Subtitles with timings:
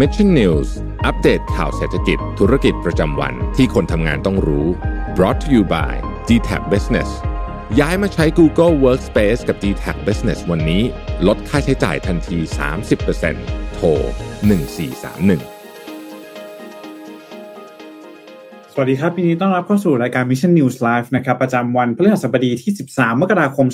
[0.00, 0.68] Mission News
[1.06, 4.66] อัปเดตข่าวเศรษฐกิจธุรกิจประจำวันที่คนทำงานต้องรู้
[5.16, 5.92] brought to you by
[6.28, 7.10] d t a c Business
[7.80, 10.82] ย้ายมาใช้ Google Workspace กับ d t a c Business วันนี้
[11.26, 12.38] ลดค่าใช้จ่ายทันที
[13.06, 13.86] 30%โทร
[14.50, 15.53] 1431
[18.76, 23.66] สวัสดีครับวันนี้ต้อนรับเข้าสู่รายการ Mission News Live นะครับประจำวันพฤหัสบดีที่ 13 มกราคม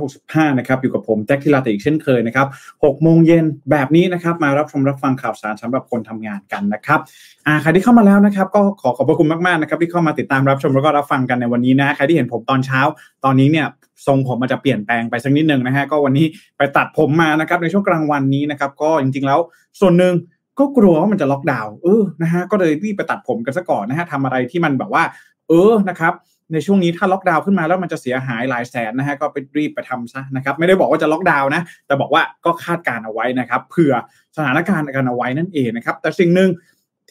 [0.00, 2.46] 2565 นะครับอยู่กับผมแจ็คทิลาติอีกเช่นเคยนะครับ
[2.76, 7.00] 6โมงเย็นแบบนี้นะครับมารับชมรับฟังข่าวสารสำหรับคนทำงานกันนะครับ
[7.46, 12.80] อ่าใครที่เข้ามาแล้วนะครับก็ขอขอบพระคุณมากๆนะครับที่เข้ามาติดตามรับชมแล้วก็รับฟังกันในวันนี้นะใครที่เห็นผมตอนเช้า
[13.24, 13.66] ตอนนี้เนี่ย
[14.06, 19.40] ทรงผมมันจะเปลี่ยนแปลงไปสักนิดนึงนะฮะก็วันนี้ไปตัดผมมานะครับในช่วงกลางวันนี้นะครับก็จริงๆแล้ว
[19.80, 20.14] ส่วนหนึ่ง
[20.60, 25.02] ก็กลัวว่ามันจะล็อกดาวน์เออนะฮะก็เลยรีบไปตัดผมกันซะก่อนนะฮะทำอะไรที่มันแบบว่า
[25.48, 26.12] เออนะครับ
[26.52, 33.94] ในช่วงนี้ถ้าล็อกดาวน์ขึ้นมาแล้วมันจะเสียหายหลายแสนนะฮะก็ไปรีบไปทำซะนะครับไม่ได้บอกว่าจะล็อกดาวน์นะแต่บอกว่าก็คาดการเอาไว้นะครับเผื่อ
[34.36, 36.50] สถานการณ์กันเอาไว้นั่นเองนะครับแต่สิ่งหนึ่ง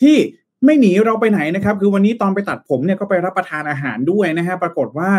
[0.02, 0.18] ที่
[0.66, 5.10] ไม่หนีเราไปไหนนะครับคือวันนี้ตอนไปตัดผมเนี่ยก็ไปรับประทานอาหารด้วยนะฮะปรากฏว่า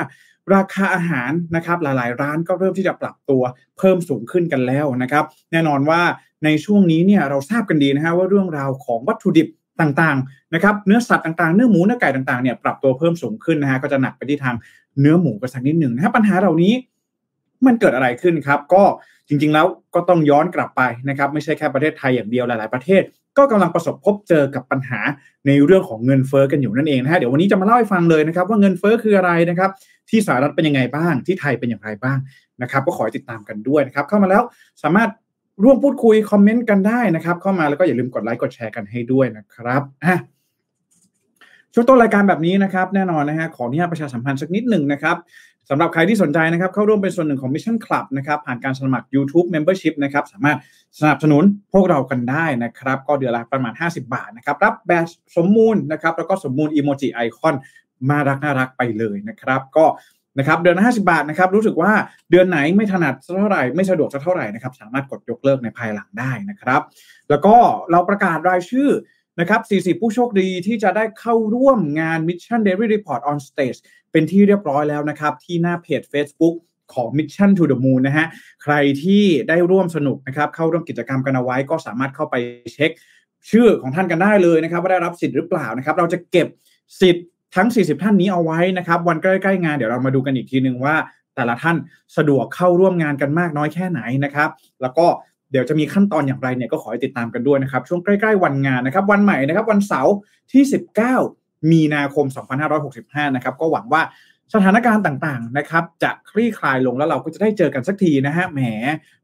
[0.55, 3.43] ราคาอาหารนะครับหลาย ๆ ร้านก็เริ่มที่จะปรับตัว
[3.79, 6.01] เพิ่มสูงขึ้นกันแล้วนะครับ แน่นอนว่า
[6.45, 9.49] ในช่วงนี้เนี่ยเราทราบกันดีนะฮะว่าเรื่องราวของวัตถุดิบ
[9.81, 14.57] ต่าง ๆ นะครับ เนื้อสัตว์ต่าง ๆ เนื้อหมูเนื้อไก่ต่าง ๆ เนี่ยปรับตัวเพิ่มสูงขึ้นนะฮะก็จะหนักไปที่ทาง
[15.01, 16.73] เนื้อหมูกันสักนิดหนึ่งนะฮะปัญหาเหล่านี้
[17.67, 18.83] มันเกิดอะไรขึ้นครับ ก็
[19.29, 23.03] จริง ๆ แล้วก็ต้องย้อนกลับไปนะครับ ไม่ใช่แค่ประเทศไทยอย่างเดียวหลาย ๆ ประเทศ
[23.39, 25.01] ก็กำลังประสบพบเจอกับปัญหา
[25.47, 29.71] ในเรื่องของเงินเฟอ้อกันอยู่นั่นเองนะฮะเดี๋ยววันนี้จะมาเล่าให้ฟังเลยนะครับ ว่าเงินเฟอ้อคืออะไรนะครับ
[30.11, 32.19] ที่สหรัฐเป็นยังไงบ้าง ที่ไทยเป็นอย่างไรบ้าง
[32.62, 34.42] นะครับก็ขอติดตามกันด้วยนะครับ เข้ามาแล้ว
[34.83, 35.11] สามารถ
[35.64, 40.16] ร่วมพูดคุยคอมเมนต์กันได้นะครับ เข้ามาแล้วก็อย่าลืมกดไลค์กดแชร์กันให้ด้วยนะครับอะ
[41.75, 45.16] ช่วงต้นรายการแบบนี้นะครับ แน่นอนนะฮะขออนุญาตประชาสัมพันธ์สักนิดหนึ่งนะครับ
[45.70, 50.58] สำหรับใครที่สนใจนะครับเข้าร่วมเป็นส่วนหนึ่งของ Mission Club นะครับผ่านการสมัคร YouTube Membership นะครับสามารถ
[51.00, 57.55] สนับสนุนพวกเรากันได้นะครับ ก็เดือนละประมาณ 50 บาทนะครับ รับแบชสมมูลนะครับแล้วก็สมมูลอีโมจิไอคอน
[58.11, 59.87] มารักน่ารักไปเลยนะครับ ก็
[60.39, 61.93] นะครับเดือนละ50บาทนะครับรู้สึกว่า
[62.31, 66.83] เดือนไหนไม่ถนัดเท่าไหร่ไม่สะดวกสักเท่าไหร่นะครับสามารถกดยกเลิกในภายหลังได้นะครับ
[67.31, 67.55] แล้วก็
[67.91, 68.88] เราประกาศรายชื่อ
[69.41, 69.61] นะครับ
[69.97, 73.78] 40 ผู้โชคดีที่จะได้เข้าร่วมงาน Mission Daily Report on Stage
[74.12, 76.55] เป็นที่เรียบร้อยแล้วนะครับ ที่หน้าเพจ Facebook
[76.94, 78.27] ของ Mission to the Moon นะฮะ
[78.62, 82.34] ใครที่ได้ร่วมสนุกนะครับเข้าร่วมกิจกรรมกันเอาไว้ก็สามารถเข้าไป
[82.75, 82.91] เช็ค
[83.50, 86.49] ชื่อของท่านกันได้เลยนะครับ ว่าได้รับสิทธิ์หรือเปล่านะครับ เราจะเก็บ
[87.00, 90.97] สิทธิ์ ทั้ง 40 ท่านนี้เอาไว้นะครับ วันใกล้ๆงานเดี๋ยวเรามาดูกันอีกทีนึงว่า
[91.37, 91.77] แต่ละท่าน
[92.16, 94.49] สะดวกเข้าร่วมงานกันมากน้อยแค่ไหนนะครับ
[94.83, 95.06] แล้วก็
[95.50, 100.15] เดี๋ยวจะมีขั้นตอนอย่างไรเนี่ยก็ขอให้ติดตามกันด้วยนะครับ ช่วงใกล้ๆวันงานนะครับ วันใหม่นะครับ วันเสาร์
[100.53, 100.62] ที่
[101.16, 102.27] 19 มีนาคม
[102.81, 104.03] 2565 นะครับ ก็หวังว่า
[104.55, 108.61] สถานการณ์ต่างๆนะครับ จะคลี่คลายลงแล้วเราก็จะได้เจอกันสักทีนะฮะแหม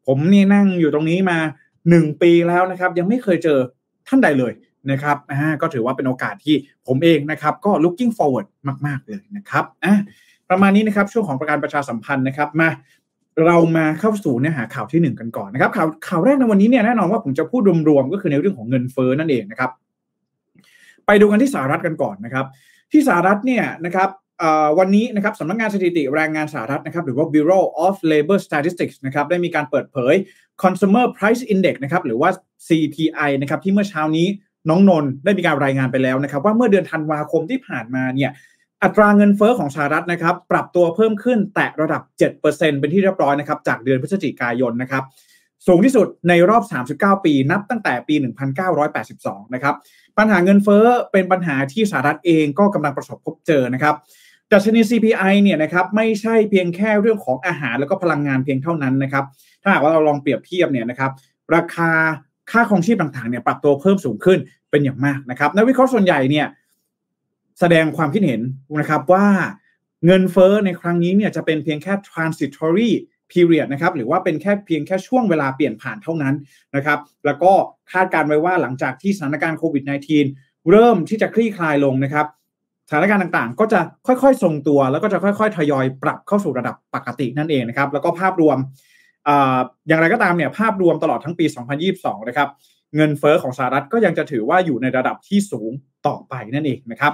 [0.07, 1.39] ผมนี่นั่งอยู่ตรงนี้มา
[1.81, 3.59] 1 ปีแล้วนะครับ ยังไม่เคยเจอ
[4.09, 4.53] ท่านใดเลย
[4.91, 8.47] นะครับอ่าก็ถือว่าเป็นโอกาสที่ผมเองนะครับก็ looking forward
[8.87, 9.95] มาก ๆ เลยนะครับอะ
[10.51, 12.69] ประมาณนี้นะครับช่วงของประการประชาสัมพันธ์นะครับมา
[13.47, 19.71] เรามาเข้าสู่เนื้อหาข่าวที่ 1 กันก่อนนะครับข่าวข่าวแรกในวันนี้เนี่ยแน่นอนว่าผมจะพูดรวมๆก็คือในเรื่องของเงินเฟ้อนั่นเองนะครับ
[21.07, 22.47] ไปดูกันที่สหรัฐกันก่อนนะครับ
[22.93, 24.09] ที่สหรัฐเนี่ยนะครับ
[24.79, 30.15] วันนี้นะครับสำนักงานสถิติแรงงานสหรัฐนะครับหรือว่า Bureau of Labor Statistics นะครับได้มีการเปิดเผย
[30.63, 32.31] Consumer Price Index นะครับหรือว่า
[32.67, 34.27] CPI นะครับที่เมื่อเช้านี้
[34.69, 38.31] น้องนนท์ได้มีการรายงานไปแล้วนะครับ ว่าเมื่อเดือนธันวาคมที่ผ่านมาเนี่ย
[38.83, 42.03] อัตราเงินเฟอ้อของสหรัฐนะครับ ปรับตัวเพิ่มขึ้นแตะระดับ
[42.41, 42.41] 7%
[42.81, 45.05] เป็นที่เรียบร้อยนะครับจากเดือนพฤศจิกายนนะครับ
[45.67, 46.63] สูงที่สุดในรอบ
[47.17, 48.15] 39 ปี นับตั้งแต่ปี
[48.85, 49.75] 1982 นะครับ
[50.19, 53.95] ปัญหาเงินเฟอ้อเป็นปัญหาที่สหรัฐเองก็กำลังประสบพบเจอนะครับ
[54.53, 59.25] ดัชนี CPI เนี่ยนะครับไม่ใช่เพียงแค่เรื่องของอาหารแล้วก็พลังงานเพียงเท่านั้นนะครับ
[59.63, 61.11] ถ้าหากว่าเราลองเปรียบเทียบเนี่ยนะครับ
[61.55, 61.91] ราคา
[62.51, 64.39] ค่าครองชีพต่างๆเนี่ยปรับตัวเพิ่มสูงขึ้น
[64.71, 66.47] เป็นอย่างมากนะครับนักวิเคราะห์ส่วนใหญ่เนี่ย
[67.61, 68.41] แสดงความคิดเห็น
[68.81, 69.27] นะครับว่า
[70.07, 72.91] เงินเฟ้อในครั้งนี้เนี่ยจะเป็นเพียงแค่ transitory
[73.33, 76.35] period นะครับหรือว่าเป็นแค่เพียงแค่ช่วงเวลาเปลี่ยนผ่านเท่านั้น
[76.77, 77.53] นะครับแล้วก็
[77.93, 79.85] คาดการไว้ว่าหลังจากที่สถานการณ์โควิด
[80.27, 82.27] -19 เริ่มที่จะคลี่คลายลงนะครับ
[82.89, 88.59] สถานการณ์ต่างๆ ก็จะค่อยๆ ทรงตัว แล้วก็จะค่อยๆ ทยอยปรับเข้าสู่ระดับปกตินั่นเองนะครับ แล้วก็ภาพรวม
[89.89, 91.45] อย่างไรก็ตามเนี่ยภาพรวมตลอดทั้งปี
[91.87, 92.49] 2022 นะครับ
[92.97, 95.71] เงินเฟอ้อของสหรัฐก็ยังจะถือว่าอยู่ในระดับที่สูง
[96.07, 97.13] ต่อไปนั่นเองนะครับ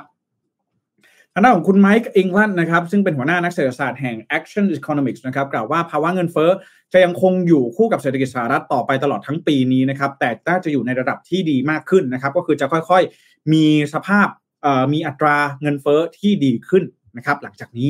[1.35, 6.51] ทางด้านของคุณไมค์อิงลันนะครับซึ่งเป็นหัวหน้านักเศรษฐศาสตร์แห่ง Action Economics นะครับกล่าวว่าภาวะเงินเฟ้อ
[6.93, 13.65] จะยังคงอยู่คู่กับเศรษฐกิจสหรัฐต่อไปตลอดทั้งปีนี้นะครับแต่น่าจะอยู่ในระดับที่ดีมากขึ้นนะครับก็คือจะค่อยๆ มี
[13.95, 14.29] สภาพ
[14.93, 16.85] มีอัตราเงินเฟ้อที่ดีขึ้น
[17.17, 17.89] นะครับหลังจากนี้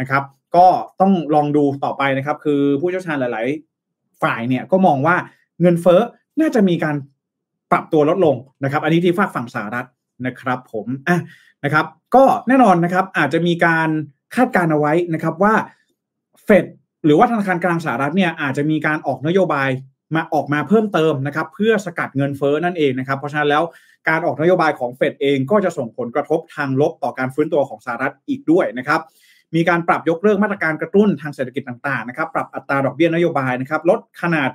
[0.00, 0.22] นะครับ
[0.56, 0.66] ก็
[1.00, 3.46] ต้องลองดูต่อไปนะครับ คือผู้เชี่ยวชาญหลาย
[3.84, 5.16] ๆ ฝ่ายเนี่ยก็มองว่า
[5.60, 6.00] เงินเฟ้อ
[6.40, 6.96] น่าจะมีการ
[7.70, 9.86] ปรับตัวลดลงนะครับ อันนี้ที่ฝากฝั่งสหรัฐ
[10.26, 11.18] นะครับ ผมอะ
[11.64, 13.88] นะครับ ก็แน่นอนนะครับ อาจจะมีการ
[14.34, 15.54] คาดการเอาไว้นะครับว่า
[16.44, 16.64] เฟด
[17.04, 19.70] หรือว่าธนาคารกลางสหรัฐเนี่ยอาจจะมีการออกนโยบาย
[20.16, 23.62] มาออกมาเพิ่มเติมนะครับ เพื่อสกัดเงินเฟ้อนั่นเองนะครับ เพราะฉะนั้นแล้ว
[24.08, 29.00] การออกนโยบายของเฟดเองก็จะส่งผลกระทบทางลบต่อการฟื้นตัวของสหรัฐอีกด้วยนะครับ
[29.54, 34.50] มีการปรับยกเลิกมาตรการกระตุ้นทางเศรษฐกิจต่างๆนะครับ ปรับอัตราดอกเบี้ยนโยบายนะครับ ลดขนาด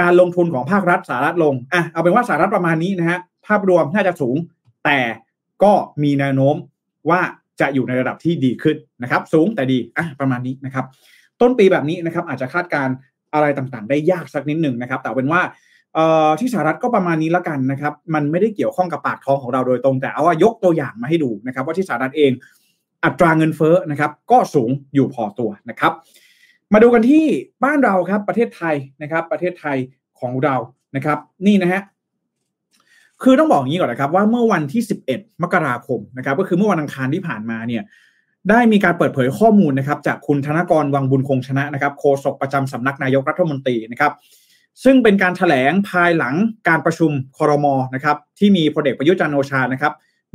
[0.00, 4.36] การลงทุนของภาครัฐสหรัฐลงอะเอาเป็นว่าสหรัฐประมาณนี้นะฮะภาพรวมน่าจะสูง
[4.84, 4.98] แต่
[5.62, 5.72] ก็
[6.02, 6.54] มีแนวโน้ม
[7.10, 7.20] ว่า
[7.60, 10.84] จะอยู่ในระดับที่ดีขึ้นนะครับ สูงแต่ดีอะประมาณนี้นะครับ
[11.40, 12.88] ต้นปีแบบนี้นะครับ อาจจะคาดการ
[13.34, 15.42] อะไรต่างๆ ได้ยากสักนิดหนึ่งนะครับ แต่เป็นว่า
[16.40, 22.32] ที่สหรัฐก็ประมาณนี้ล้วกันนะครับ มันไม่ได้เกี่ยวข้องกับปากท้องของเราโดยตรง แต่เอาว่ายกตัวอย่างมาให้ดูนะครับ ว่าที่สหรัฐเอง
[23.04, 25.92] อัตราเงินเฟ้อนะครับ ก็สูงอยู่พอตัวนะครับ
[26.72, 27.24] มาดูกันที่
[27.64, 29.76] บ้านเราครับ ประเทศไทยนะครับ ประเทศไทย
[30.20, 30.56] ของเรา
[30.96, 31.82] นะครับ นี่นะฮะ
[33.22, 34.82] คือต้องบอกอย่างนี้ก่อนนะครับ ว่าเมื่อวันที่
[35.12, 37.82] 11 มกราคมนะครับ ก็คือเมื่อวันอังคารที่ผ่านมาเนี่ย
[38.50, 44.12] ได้มีการเปิดเผยข้อมูลนะครับ จากคุณธนกรวังบุญคงชนะนะครับโฆษกประจำสำนักนายกรัฐมนตรีนะครับ
[44.84, 46.34] ซึ่งเป็นการถแถลงภายหลัง
[46.68, 49.92] การประชุมคอรมอนะครับ ที่มีพลเอกประยุทธ์จันโอชานะครับ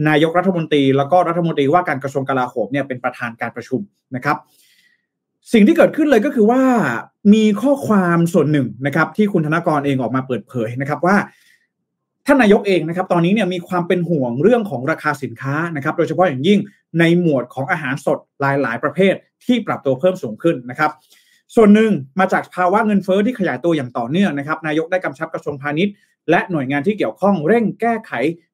[0.10, 3.82] นายกรัฐมนตรี แล้วก็รัฐมนตรีว่าการกระทรวงกลาโหมเนี่ยเป็นประธานการประชุม
[4.16, 4.38] นะครับ
[5.54, 6.62] สิ่งที่เกิดขึ้นเลยก็คือว่า
[7.34, 11.16] มีข้อความส่วนหนึ่งนะครับ ที่คุณธนกรเองออกมาเปิดเผยนะครับว่า
[12.26, 16.60] ท่านนายกเองนะครับ ตอนนี้เนี่ยมีความเป็นห่วงเรื่องของราคาสินค้านะครับ โดยเฉพาะอย่างยิ่ง
[17.00, 19.14] ในหมวดของอาหารสดหลาย ๆ ประเภท
[19.46, 20.92] ที่ปรับตัวเพิ่มสูงขึ้นนะครับ
[21.56, 25.94] ส่วนหนึ่งมาจากภาวะเงินเฟ้อที่ขยายตัวอย่างต่อเนื่องนะครับ นายกได้กำชับกระทรวงพาณิชย์
[26.30, 28.12] และหน่วยงานที่เกี่ยวข้องเร่งแก้ไข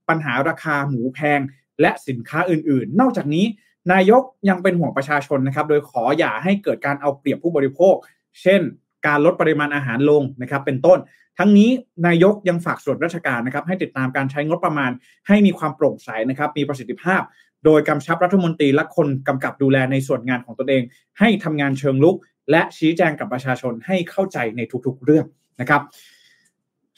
[0.10, 1.40] ปัญหาราคาหมูแพง
[1.82, 3.46] และสินค้าอื่นๆ นอกจากนี้
[3.92, 7.96] นายกยังเป็นห่วงประชาชนนะครับ โดยขออย่าให้เกิดการเอาเปรียบผู้บริโภค
[8.42, 8.62] เช่น
[9.08, 11.00] การลดปริมาณอาหารลงนะครับ เป็นต้น
[11.38, 11.70] ทั้งนี้
[12.08, 14.92] นายกยังฝากส่วนราชการนะครับ ให้ติดตามการใช้งบประมาณ
[15.28, 17.22] ให้มีความโปร่งใสนะครับ มีประสิทธิภาพ
[17.66, 20.84] โดยกำชับรัฐมนตรีและคนกำกับดูแลในส่วนงานของตนเอง
[21.20, 22.18] ให้ทำงานเชิงลุก
[22.52, 25.26] และชี้แจงกับประชาชนให้เข้าใจในทุกๆ เรื่อง
[25.62, 25.82] นะครับ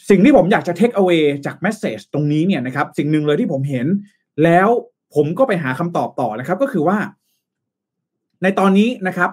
[0.10, 3.88] สิ่งที่ผมอยากจะ take away จากแมสเซจตรงนี้เนี่ยนะครับสิ่งหนึ่งเลยที่ผมเห็น
[4.44, 4.70] แล้ว
[5.16, 6.98] ผมก็ไปหาคำตอบต่อนะครับ ก็คือว่า
[8.44, 9.32] ในตอนนี้นะครับ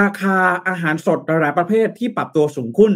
[0.00, 0.36] ราคา
[0.68, 2.92] อาหารสดหลายประเภทที่ปรับตัวสูงขึ้น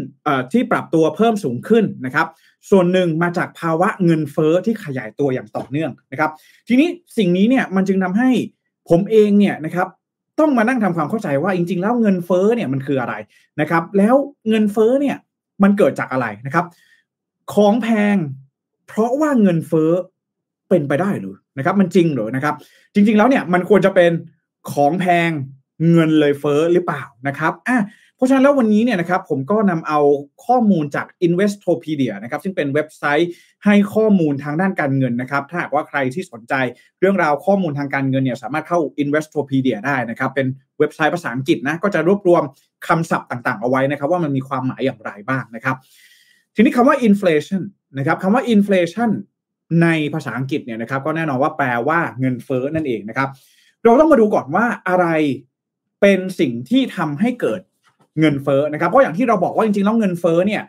[0.52, 2.26] ที่ปรับตัวเพิ่มสูงขึ้นนะครับ
[2.70, 6.30] ส่วนหนึ่งมาจากภาวะเงินเฟ้อที่ขยายตัวอย่างต่อเนื่องนะครับ
[6.68, 6.88] ทีนี้
[7.18, 8.30] สิ่งนี้เนี่ยมันจึงทำให้
[8.90, 9.88] ผมเองเนี่ยนะครับ
[10.40, 13.14] ต้องมานั่งทำความเข้าใจว่าจริง ๆ แล้วเงินเฟ้อเนี่ยมันคืออะไร
[13.60, 14.14] นะครับ แล้ว
[14.48, 15.16] เงินเฟ้อเนี่ย
[15.62, 16.66] มันเกิดจากอะไรนะครับ
[17.54, 18.16] ของแพง
[18.88, 19.90] เพราะว่าเงินเฟ้อ
[20.68, 22.54] เป็นไปได้หรือนะครับ มันจริงหรือนะครับ
[22.94, 24.12] จริง ๆ แล้วเนี่ยมันควรจะเป็น
[24.72, 25.30] ของแพง
[25.90, 27.78] เงินเลยเฟ้อหรือเปล่านะครับอะ
[28.22, 30.00] ราะฉะนั้นแล้ววันนี้เนี่ยนะครับผมก็นำเอา
[30.46, 33.30] ข้อมูลจาก Investopedia นะครับซึ่งเป็นเว็บไซต์
[33.64, 36.54] ให้ข้อมูลทางด้านการเงินนะครับ ถ้าหากว่าใครที่สนใจ
[37.00, 40.46] เรื่องราวข้อมูลทางการเงินเนี่ยสามารถเข้า Investopedia ได้นะครับ เป็น
[40.78, 42.42] เว็บไซต์ภาษาอังกฤษนะก็จะรวบรวม
[42.88, 45.76] คำศัพท์ต่างๆ เอาไว้นะครับ ว่ามันมีความหมายอย่างไรบ้างนะครับ
[46.54, 47.62] ทีนี้คำว่า inflation
[47.98, 49.10] นะครับคำว่า inflation
[49.82, 53.28] ในภาษาอังกฤษเนี่ยนะครับ ก็แน่นอนว่าแปลว่าเงินเฟ้อนั่นเองนะครับ
[53.84, 55.06] เราต้องมาดูก่อนว่าอะไร
[56.00, 57.60] เป็นสิ่งที่ทำให้เกิด
[58.20, 60.62] เงินเฟ้อนะครับเพราะอย่างที่เราบอกว่าจริงๆแล้วเงินเฟ้อเนี่ย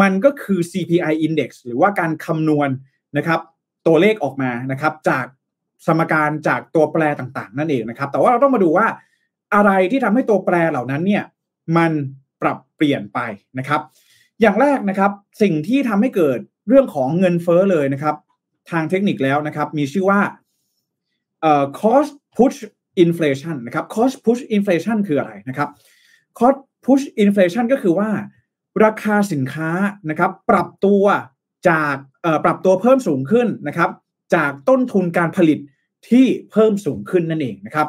[0.00, 2.68] มันก็คือ CPI index หรือว่าการคำนวณ
[3.16, 3.40] นะครับ
[3.86, 5.26] ตัวเลขออกมานะครับจาก
[5.86, 8.86] สมการจากตัวแปรต่างๆ นั่นเองนะครับ แต่ว่าเราต้องมาดูว่า
[9.54, 11.24] อะไรที่ทำให้ตัวแปรเหล่านั้นเนี่ย
[11.76, 11.92] มัน
[12.42, 13.18] ปรับเปลี่ยนไป
[13.58, 13.80] นะครับ
[14.40, 15.10] อย่างแรกนะครับ
[15.42, 16.38] สิ่งที่ทำให้เกิด
[16.68, 18.16] เรื่องของเงินเฟ้อเลยนะครับ
[18.70, 20.20] ทางเทคนิคแล้วนะครับ มีชื่อว่า
[21.40, 22.58] เอ่อ cost push
[23.04, 25.68] inflation นะครับ cost push inflation คืออะไรนะครับ
[26.38, 28.10] cost push inflation ก็คือว่า
[28.84, 29.70] ราคาสินค้า
[30.10, 31.04] นะครับปรับตัว
[31.68, 31.94] จาก
[32.44, 33.90] ปรับตัวเพิ่มสูงขึ้นนะครับ
[34.34, 35.58] จากต้นทุนการผลิต
[36.10, 37.88] ที่เพิ่มสูงขึ้นนั่นเองนะครับ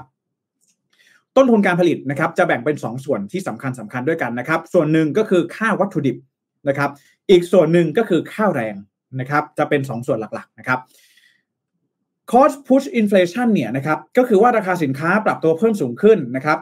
[1.35, 6.17] ต้นทุนการผลิตนะครับ จะแบ่งเป็น 2ส่วนที่สำคัญสำคัญด้วยกันนะครับ ส่วนหนึ่งก็คือค่าวัตถุดิบ
[6.67, 6.89] นะครับ
[7.29, 8.75] อีกส่วนหนึ่งก็คือค่าแรง
[9.19, 10.79] นะครับ จะเป็น2ส่วนหลักๆนะครับ
[12.31, 16.59] cost push inflation เนี่ยนะครับก็คือว่าราคาสินค้าปรับตัวเพิ่มสูงขึ้นนะครับ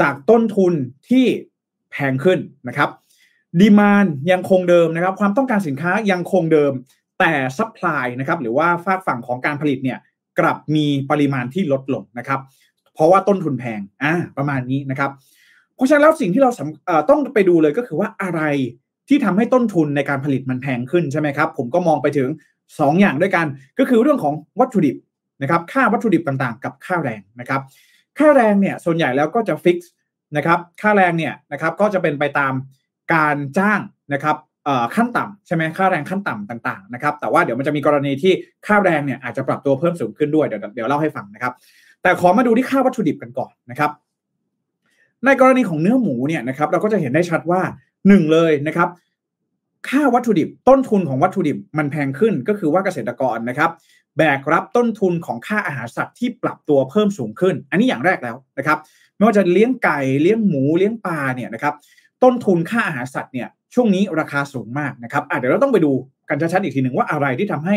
[0.00, 0.72] จากต้นทุน
[1.10, 1.26] ที่
[1.92, 2.90] แพงขึ้นนะครับ
[3.60, 6.72] demand ยังคงเดิมนะครับ ความต้องการสินค้ายังคงเดิม
[7.20, 9.98] แต่ supply นะครับหรือว่าฝากฝั่งของการผลิตเนี่ย
[10.38, 12.40] กลับมีปริมาณที่ลดลงนะครับ
[12.94, 15.10] เพราะว่าต้นทุนแพงอ่าประมาณนี้นะครับ
[15.74, 16.50] เพราะฉะนั้นแล้วสิ่งที่เรา
[17.10, 18.42] ต้องไปดูเลยก็คือว่าอะไร
[19.08, 22.28] ที่ทำให้ต้นทุนในการผลิตมันแพงขึ้นใช่ไหมครับ ผมก็มองไปถึง
[22.68, 23.46] 2 อย่างด้วยกัน
[23.78, 24.96] ก็คือเรื่องของวัตถุดิบ
[25.42, 27.60] นะครับ ค่าวัตถุดิบต่างๆ กับค่าแรงนะครับ
[28.18, 29.90] ค่าแรงเนี่ยส่วนใหญ่แล้วก็จะฟิกซ์
[30.36, 32.52] นะครับค่าแรงเนี่ยนะครับก็จะเป็นไปตาม
[33.14, 33.80] การจ้าง
[34.14, 34.36] นะครับ
[34.94, 38.32] ขั้นต่ำใช่ไหมค่าแรงขั้นต่ำต่างๆนะครับแต่ว่าเดี๋ยวมันจะมีกรณีที่
[38.66, 41.52] ค่าแรงเนี่ยอาจจะปรับตัวเพิ่มสูงขึ้นด้วยเดี๋ยวเดี๋ยวเล่าให้ฟังนะครับ
[42.02, 43.90] แต่ขอมาดูที่ค่าวัตถุดิบกันก่อนนะครับ
[45.24, 47.60] ในกรณีของเนื้อหมูเนี่ยนะครับเราก็จะเห็นได้ชัดว่า
[48.08, 48.88] หนึ่งเลยนะครับ
[49.88, 53.70] ค่าวัตถุดิบต้นทุนของวัตถุดิบมันแพงขึ้นก็คือว่าเกษตรกรนะครับ
[54.16, 58.78] แบกรับต้นทุนของค่าอาหารสัตว์ที่ปรับตัวเพิ่มสูงขึ้น อันนี้อย่างแรกแล้วนะครับ
[59.22, 61.74] ไม่ว่าจะเลี้ยงไก่เลี้ยงหมูเลี้ยงปลาเนี่ยนะครับ
[62.22, 65.92] ต้นทุนค่าอาหารสัตว์เนี่ยช่วงนี้ราคาสูงมากนะครับเดี๋ยวเราต้องไปดู
[66.28, 67.76] กันชัดๆอีกทีหนึ่งว่าอะไรที่ทำให้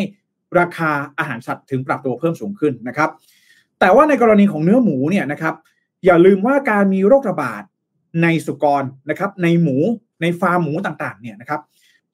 [0.59, 3.09] ราคาอาหารสัตว์ถึงปรับตัวเพิ่มสูงขึ้นนะครับ
[3.79, 5.55] แต่ว่าในกรณีของเนื้อหมูเนี่ยนะครับ
[6.05, 7.63] อย่าลืมว่าการมีโรคระบาด
[8.23, 9.77] ในสุกรนะครับ ในหมู
[10.21, 11.61] ในฟาร์มหมูต่างๆเนี่ยนะครับ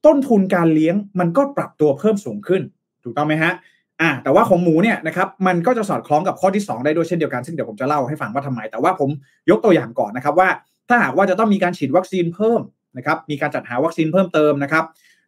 [0.06, 2.62] ต้นทุนการเลี้ยงมันก็ปรับตัวเพิ่มสูงขึ้น
[3.04, 3.54] ถูกต้องไหมฮะ
[4.02, 9.10] อ่าแต่ว่าของหมูเนี่ยนะครับมันก็จะสอดคล้องกับข้อที่ 2 ได้ด้วยเช่นเดียวกันซึ่งเดี๋ยวผมจะเล่าให้ฟังว่าทำไม แต่ว่าผม
[9.50, 10.50] ยกตัวอย่างก่อนนะครับว่า
[10.90, 12.62] ถ้าหากว่าจะต้องมีการฉีดวัคซีนเพิ่ม
[12.98, 14.84] นะครับมีการจัดหาวัคซีนเพิ่มเติมนะครับ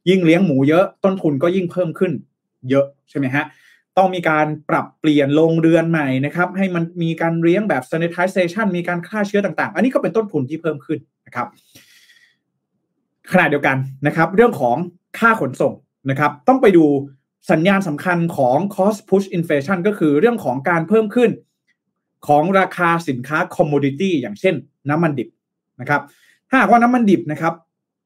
[0.09, 2.11] ยิ่งเลี้ยงหมูเยอะต้นทุนก็ยิ่งเพิ่มขึ้น
[2.69, 3.43] เยอะใช่ไหมฮะ
[3.97, 11.47] ต้องมีการปรับเปลี่ยนโรงเรือนใหม่นะครับให้มันมีการเลี้ยงแบบ sanitization มีการฆ่าเชื้อต่างๆ อันนี้ก็เป็นต้นทุนที่เพิ่มขึ้นนะครับ
[13.31, 13.77] ขณะเดียวกัน
[14.07, 14.77] นะครับ เรื่องของ
[15.19, 15.73] ค่าขนส่ง
[16.09, 16.85] นะครับ ต้องไปดู
[17.51, 21.31] สัญญาณสำคัญของ cost push inflation ก็คือเรื่องของการเพิ่มขึ้น
[22.27, 24.55] ของราคาสินค้า commodity อย่างเช่น
[24.89, 25.29] น้ำมันดิบ
[25.81, 26.01] นะครับ
[26.49, 27.53] ถ้าหากว่าน้ำมันดิบนะครับ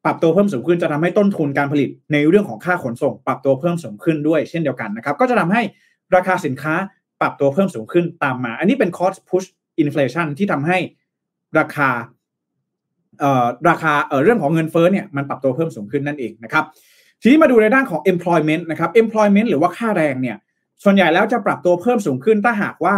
[0.06, 5.62] ปรับตัวเพิ่มสูงขึ้นจะทำให้ต้นทุนการผลิตในเรื่องของค่าขนส่ง ปรับตัวเพิ่มสูงขึ้นด้วยเช่นเดียวกันนะครับ ก็จะทำให้
[6.15, 6.74] ราคาสินค้า
[7.22, 9.48] ปรับตัวเพิ่มสูงขึ้นตามมา อันนี้เป็น cost push
[9.84, 10.77] inflation ที่ทำให้
[11.60, 11.89] ราคา
[13.20, 16.65] เอ่อราคาเอ่อเรื่องของเงินเฟ้อเนี่ยมันปรับตัวเพิ่มสูงขึ้นนั่นเองนะครับ
[17.21, 20.38] ทีนี้มาดูในด้านของ employment นะครับ employment หรือว่าค่าแรงเนี่ย
[20.83, 22.95] ส่วนใหญ่แล้วจะปรับตัวเพิ่มสูงขึ้นถ้าหากว่า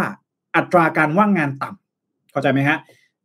[0.56, 2.78] อัตราการว่างงานต่ำเข้าใจไหมฮะ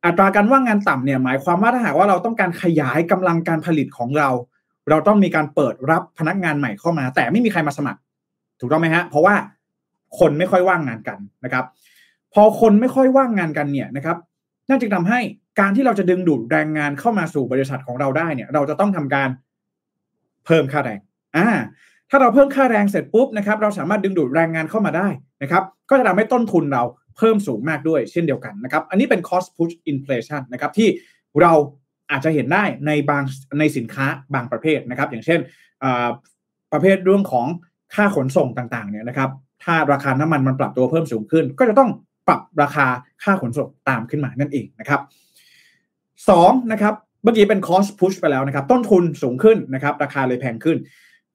[0.06, 4.30] อัตราการว่างงานต่ำเนี่ยหมายความว่าถ้าหากว่าเราต้องการขยายกำลังการผลิตของเรา
[4.90, 8.00] เราต้องมีการเปิดรับพนักงานใหม่เข้ามา แต่ไม่มีใครมาสมัคร
[8.60, 9.36] ถูกต้องไหมฮะเพราะว่า
[10.20, 11.66] คนไม่ค่อยว่างงานกันนะครับ
[12.34, 14.18] พอคนไม่ค่อยว่างงานกันเนี่ยนะครับ
[14.70, 15.20] นั่นจึงทำให้
[15.60, 19.30] การที่เราจะดึงดูดแรงงานเข้ามาสู่บริษัทของเราได้เนี่ย เราจะต้องทำการ
[20.46, 21.00] เพิ่มค่าแรง
[21.38, 21.48] อ่า
[22.10, 25.08] ถ้าเราเพิ่มค่าแรงเสร็จปุ๊บนะครับเราสามารถดึงดูดแรงงานเข้ามาได้
[25.42, 26.84] นะครับก็จะทำให้ต้นทุนเรา
[27.18, 30.90] เพิ่มสูงมากด้วยเช่นเดียวกันนะครับอันนี้เป็น cost push inflation นะครับที่
[31.42, 31.54] เรา
[32.12, 33.24] อาจจะเห็นได้ในบาง
[33.60, 35.40] ในสินค้าบางประเภทนะครับ อย่างเช่น
[36.72, 37.48] ประเภทเรื่องของ
[37.96, 39.30] ค่าขนส่งต่างๆเนี่ยนะครับ
[39.64, 41.90] ถ้าราคาน้ำมันมันปรับตัวเพิ่มสูงขึ้น ก็จะต้อง
[42.28, 42.86] ปรับราคา
[43.24, 45.02] ค่าขนส่งตามขึ้นมานั่นเองนะครับ
[46.30, 46.94] สองนะครับ
[47.26, 50.78] เมื่อกี้เป็น cost push ไปแล้วนะครับ ต้นทุนสูงขึ้นนะครับ ราคาเลยแพงขึ้น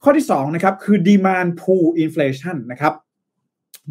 [0.03, 2.93] ข้อที่2นะครับคือ demand pool inflation นะครับ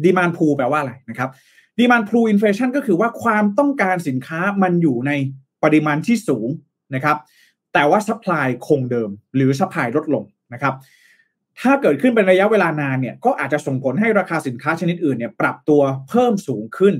[0.04, 1.30] demand pool แปลว่าอะไรนะครับ
[1.78, 5.12] ดีมานพลูอินเฟชันก็คือว่าความต้องการสินค้ามันอยู่ใน
[5.64, 6.48] ปริมาณที่สูง
[6.94, 7.16] นะครับ
[7.74, 10.74] แต่ว่า supply คงเดิม หรือ supply ลดลงนะครับ
[11.60, 16.94] ถ้าเกิดขึ้นเป็นระยะเวลานานเนี่ย ก็อาจจะส่งผลให้ราคาสินค้าชนิดอื่นเนี่ยปรับตัวเพิ่มสูงขึ้น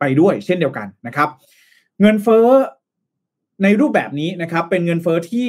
[0.00, 1.28] ไปด้วยเช่นเดียวกันนะครับ
[2.00, 2.46] เงินเฟ้อ
[3.62, 5.48] ในรูปแบบนี้นะครับเป็นเงินเฟ้อที่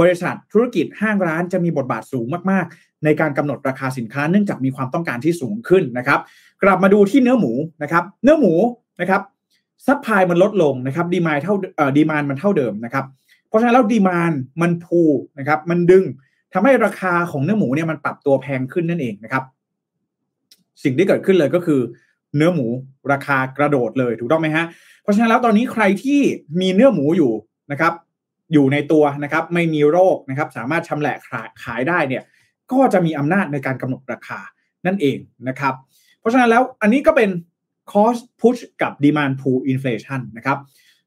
[0.00, 6.20] บริษัทธุรกิจห้างร้านจะมีบทบาทสูงมากๆ ในการกำหนดราคาสินค้าเนื่องจากมีความต้องการที่สูงขึ้นนะครับ
[6.62, 8.54] กลับมาดูที่เนื้อหมูนะครับ เนื้อหมู
[9.00, 9.22] นะครับ
[9.86, 13.04] supply มันลดลงนะครับ demand เท่าเอ่อ demand มันเท่าเดิมนะครับ
[13.48, 15.00] เพราะฉะนั้นแล้ว demand มัน pull
[15.38, 16.04] นะครับ มันดึง
[16.52, 19.44] ทำให้ราคาของเนื้อหมูเนี่ยมันปรับตัวแพงขึ้นนั่นเองนะครับ
[20.82, 21.80] สิ่งที่เกิดขึ้นเลยก็คือ
[22.36, 22.66] เนื้อหมู
[23.12, 24.64] ราคากระโดดเลยถูกต้องไหมฮะ
[25.02, 26.20] เพราะฉะนั้นแล้วตอนนี้ใครที่
[26.60, 27.32] มีเนื้อหมูอยู่
[27.72, 27.92] นะครับ
[28.52, 32.22] อยู่ในตัวนะครับ ไม่มีโรคนะครับ สามารถชำแหละขายขายได้เนี่ย
[32.72, 34.40] ก็จะมีอำนาจในการกำหนดราคา
[34.86, 35.74] นั่นเองนะครับ
[36.20, 37.30] เพราะฉะนั้นแล้วอันนี้ก็เป็น
[37.92, 40.58] cost push กับ demand pull inflation นะครับ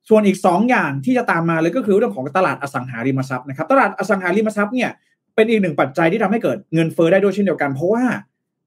[0.10, 4.90] ส่วนอีก 2 อย่างที่จะตามมาเลยก็คือเรื่องของตลาดอสังหาริมทรัพย์นะครับ ตลาดอสังหาริมทรัพย์เนี่ย
[5.36, 8.04] เป็นอีกหนึ่งปัจจัยที่ทำให้เกิดเงินเฟ้อได้ด้วยเช่นเดียวกัน เพราะว่า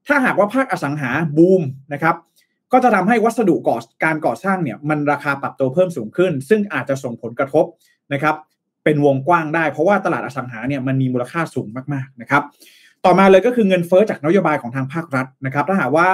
[0.07, 1.61] ถ้าหากว่าภาคอสังหาบูม
[1.93, 2.15] นะครับ
[2.71, 7.65] ก็จะทำให้วัสดุก่อการก่อสร้างเนี่ยมันราคาปรับตัวเพิ่มสูงขึ้น ซึ่งอาจจะส่งผลกระทบ
[8.13, 8.35] นะครับ
[8.83, 12.43] เป็นวงกว้างได้ เพราะว่าตลาดอสังหาเนี่ยมันมีมูลค่าสูงมากๆนะครับ
[13.05, 16.09] ต่อมาเลยก็คือเงินเฟ้อจากนโยบายของทางภาครัฐนะครับ ถ้าหากว่า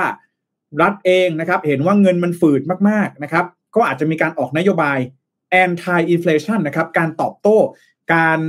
[0.82, 3.46] รัฐเองนะครับ เห็นว่าเงินมันฝืดมากๆนะครับ
[3.76, 4.98] ก็อาจจะมีการออกนโยบาย
[5.64, 7.58] anti inflation นะครับ การตอบโต้
[8.14, 8.40] การ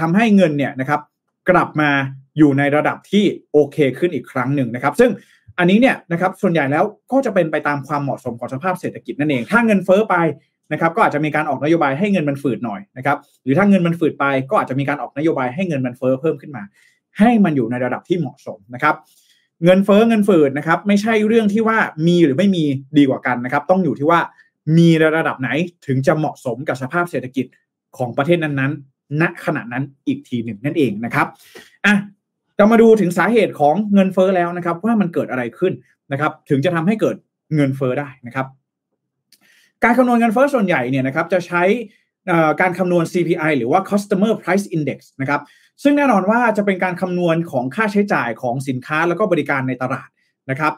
[0.00, 1.00] ทำให้เงินเนี่ยนะครับ
[1.50, 1.90] กลับมา
[2.38, 5.10] อยู่ในระดับที่โอเคขึ้นอีกครั้งหนึ่งนะครับ ซึ่ง
[5.58, 10.16] อันนี้เนี่ยนะครับส่วนใหญ่แล้วก็จะเป็นไปตามความเหมาะสมของสภาพเศรษฐกิจนั่นเอง ถ้าเงินเฟ้อไป
[10.72, 16.62] นะครับก็อาจจะมีการออกนโยบายให้เงินมันฝืดหน่อยนะครับหรือถ้าเงินมันฝืดไปก็อาจจะมีการออกนโยบายให้เงินมันเฟ้อเพิ่มขึ้นมา
[17.18, 18.94] ให้มันอยู่ในระดับที่เหมาะสมนะครับ
[19.64, 22.64] เงินเฟ้อเงินฝืดนะครับไม่ใช่เรื่องที่ว่ามีหรือไม่มี
[22.98, 24.20] ดีกว่ากันนะครับต้องอยู่ที่ว่า
[24.78, 25.50] มีระดับไหน
[25.86, 27.46] ถึงจะเหมาะสมกับสภาพเศรษฐกิจ
[27.96, 31.26] ของประเทศนั้นๆณขณะนั้นอีกทีหนึ่งนั่นเองนะครับ
[31.86, 31.94] อะ
[32.56, 35.72] เรามาดูถึงสาเหตุของเงินเฟ้อแล้วนะครับ ว่ามันเกิดอะไรขึ้น
[36.12, 37.16] นะครับ ถึงจะทำให้เกิด
[37.54, 38.46] เงินเฟ้อได้นะครับ
[39.84, 41.62] การคำนวณเงินเฟ้อส่วนใหญ่เนี่ยนะครับจะใช้
[42.60, 45.40] การคำนวณ CPI หรือว่า Customer Price Index นะครับ
[45.82, 50.08] ซึ่งแน่นอนว่าจะเป็นการคำนวณของค่าใช้จ่ายของสินค้าแล้วก็บริการในตลาด
[50.50, 50.72] นะครับ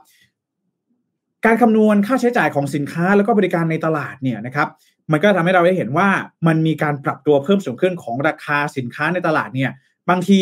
[1.44, 4.68] การคำนวณค่าใช้จ่ายของสินค้าแล้วก็บริการในตลาดเนี่ยนะครับ
[5.12, 6.08] มันก็ทำให้เราได้เห็นว่า
[6.46, 9.70] มันมีการปรับตัวเพิ่มสูงขึ้นของราคาสินค้าในตลาดเนี่ย
[10.10, 10.40] บางที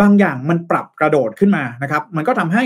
[0.00, 2.64] บางอย่างมันปรับกระโดดขึ้นมานะครับ มันก็ทำให้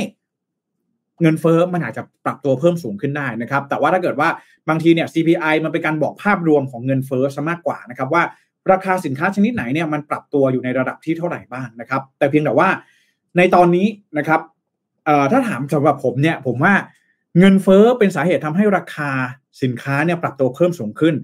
[1.23, 4.29] เงินเฟ้อมันอาจจะปรับตัวเพิ่มสูงขึ้นได้นะครับ แต่ว่าถ้าเกิดว่า
[4.69, 8.23] บางทีเนี่ย CPI มันเป็นการบอกภาพรวมของเงินเฟ้อซะมากกว่านะครับ ว่า
[8.73, 12.69] ราคาสินค้าชนิดไหนเนี่ยมันปรับตัวอยู่ในระดับที่เท่าไหร่บ้างนะครับ แต่เพียงแต่ว่า
[13.37, 13.87] ในตอนนี้
[14.19, 14.41] นะครับ
[15.31, 16.75] ถ้าถามสำหรับผมเนี่ยผมว่า
[17.39, 19.11] เงินเฟ้อเป็นสาเหตุทำให้ราคา
[19.63, 21.15] สินค้าเนี่ยปรับตัวเพิ่มสูงขึ้น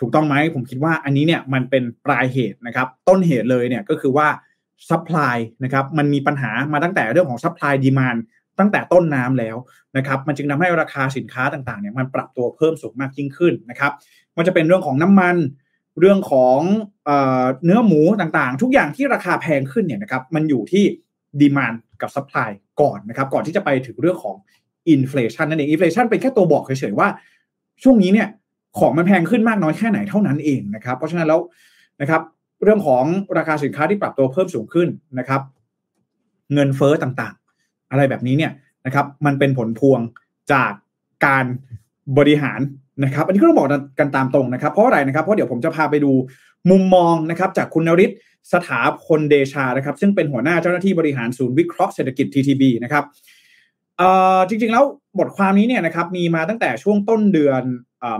[0.00, 4.28] ถูกต้องไหมผมคิดว่าอันนี้เนี่ยมันเป็นปลายเหตุนะครับ ต้นเหตุเลยเนี่ยก็คือว่า
[4.90, 8.16] supply นะครับมันมีปัญหามาตั้งแต่เรื่องของ supply demand
[8.58, 9.56] ตั้งแต่ต้นน้ำแล้ว
[9.96, 13.92] นะครับมันจึงทำให้ราคาสินค้าต่างๆเนี่ยมันปรับตัวเพิ่มสูงมากยิ่งขึ้นนะครับ
[14.36, 15.36] มันจะเป็นเรื่องของน้ำมัน
[16.00, 16.58] เรื่องของ
[17.64, 20.84] เนื้อหมูต่างๆ ทุกอย่างที่ราคาแพงขึ้นเนี่ยนะครับมันอยู่ที่
[21.40, 24.36] demand กับ supply ก่อนนะครับก่อนที่จะไปถึงเรื่องของ
[24.88, 27.08] inflation นั่นเอง inflation เป็นแค่ตัวบอกเฉยๆว่า
[27.82, 28.28] ช่วงนี้เนี่ย
[28.78, 31.40] ของมันแพงขึ้นมากน้อยแค่ไหนเท่านั้นเองนะครับ เพราะฉะนั้นแล้ว
[32.00, 32.22] นะครับ
[32.62, 33.04] เรื่องของ
[33.38, 34.88] ราคาสินค้าที่ปรับตัวเพิ่มสูงขึ้น
[35.18, 35.40] นะครับ
[36.54, 38.52] เงินเฟอ้อต่างๆ อะไรแบบนี้เนี่ย
[38.86, 40.00] นะครับ มันเป็นผลพวง
[40.52, 40.72] จาก
[41.26, 41.44] การ
[42.18, 42.60] บริหาร
[43.04, 46.12] นะครับ อันนี้ก็ต้องบอกกันตามตรงนะครับ เพราะอะไรนะครับ เพราะเดี๋ยวผมจะพาไปดู
[46.70, 48.10] มุมมองนะครับจากคุณนริศ
[48.52, 53.04] สถาพลเดชานะครับ ซึ่งเป็นหัวหน้าเจ้าหน้าที่บริหารศูนย์วิเคราะห์เศรษฐกิจ TTB นะครับ
[54.48, 54.84] จริงๆแล้ว
[55.18, 57.62] บทความนี้เนี่ยนะครับมีมาตั้งแต่ช่วงต้นเดือน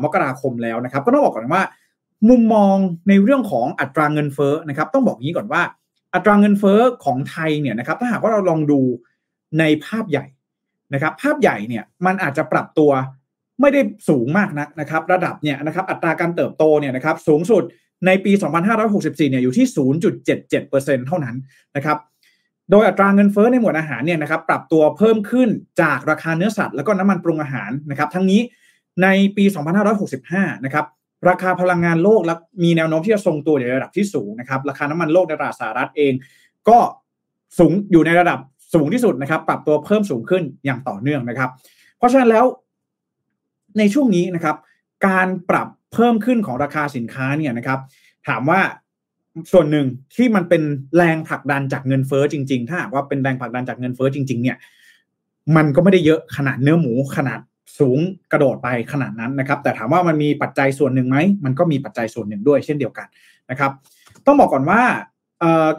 [0.05, 1.63] มกราคมแล้วนะครับ ก็ต้องบอกก่อนว่า
[2.29, 2.77] มุมมอง
[3.09, 5.63] ในเรื่องของอัตราเงินเฟ้อนะครับ ต้องบอกงี้ก่อนว่า
[6.15, 8.81] อัตราเงินเฟ้อของไทยเนี่ยนะครับ ถ้าหากว่าเราลองดู
[9.59, 10.27] ในภาพใหญ่
[10.95, 12.91] นะครับ ภาพใหญ่เนี่ยมันอาจจะปรับตัว
[13.61, 17.63] ไม่ได้สูงมากนักนะครับ ระดับเนี่ยนะครับ อัตราการเติบโตเนี่ยนะครับ สูงสุด
[18.07, 18.33] ในปี
[18.81, 19.67] 2564 เนี่ยอยู่ที่
[20.17, 21.37] 0.77%เท่านั้น
[21.77, 21.99] นะครับ
[22.71, 25.49] โดยอัตราเงินเฟ้อในหมวดอาหารเนี่ยนะครับ ปรับตัวเพิ่มขึ้น
[25.83, 28.41] จากราคาเนื้อสัตว์แล้วก็น้ำมันปรุงอาหารนะครับ ทั้งนี้
[29.03, 29.45] ในปี
[30.05, 30.85] 2565 นะครับ
[31.29, 36.13] ราคาพลังงานโลกและมีแนวโน้มที่จะทรงตัวในระดับที่สูงนะครับราคาน้ำมันโลกในตลาดสหรัฐเอง
[36.69, 36.79] ก็
[37.59, 38.39] สูงอยู่ในระดับ
[38.75, 41.51] สูงที่สุดนะครับ ปรับตัวเพิ่มสูงขึ้นอย่างต่อเนื่องนะครับ
[41.99, 42.45] เพราะฉะนั้นแล้ว
[43.79, 44.57] ในช่วงนี้นะครับ
[45.07, 47.79] การปรับเพิ่มขึ้นของราคาสินค้าเนี่ยนะครับ
[48.29, 48.61] ถามว่า
[49.53, 50.63] ส่วนหนึ่งที่มันเป็น
[50.97, 54.57] แรงผลักดันจากเงินเฟ้อจริง ๆ ถ้าหากว่าเป็นแรงผลักดันจากเงินเฟ้อจริง ๆ เนี่ย
[55.57, 57.41] มันก็ไม่ได้เยอะขนาดเนื้อหมูขนาด
[57.79, 57.99] สูง
[58.33, 63.07] กระโดดไปขนาดนั้นนะครับ แต่ถามว่ามันมีปัจจัยส่วนหนึ่งไหมมันก็มีปัจจัยส่วนหนึ่งด้วยเช่นเดียวกัน
[63.51, 63.71] นะครับ
[64.27, 64.83] ต้องบอกก่อนว่า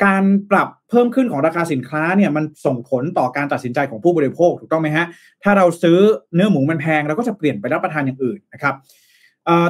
[0.06, 5.06] การปรับเพิ่มขึ้นของราคาสินค้าเนี่ยมันส่งผลต่อการตัดสินใจของผู้บริโภคถูกต้องไหมฮะ
[5.44, 6.00] ถ้าเราซื้อ
[6.34, 8.76] เนื้อหมูมันแพงเราก็จะเปลี่ยนไปรับประทานอย่างอื่นนะครับ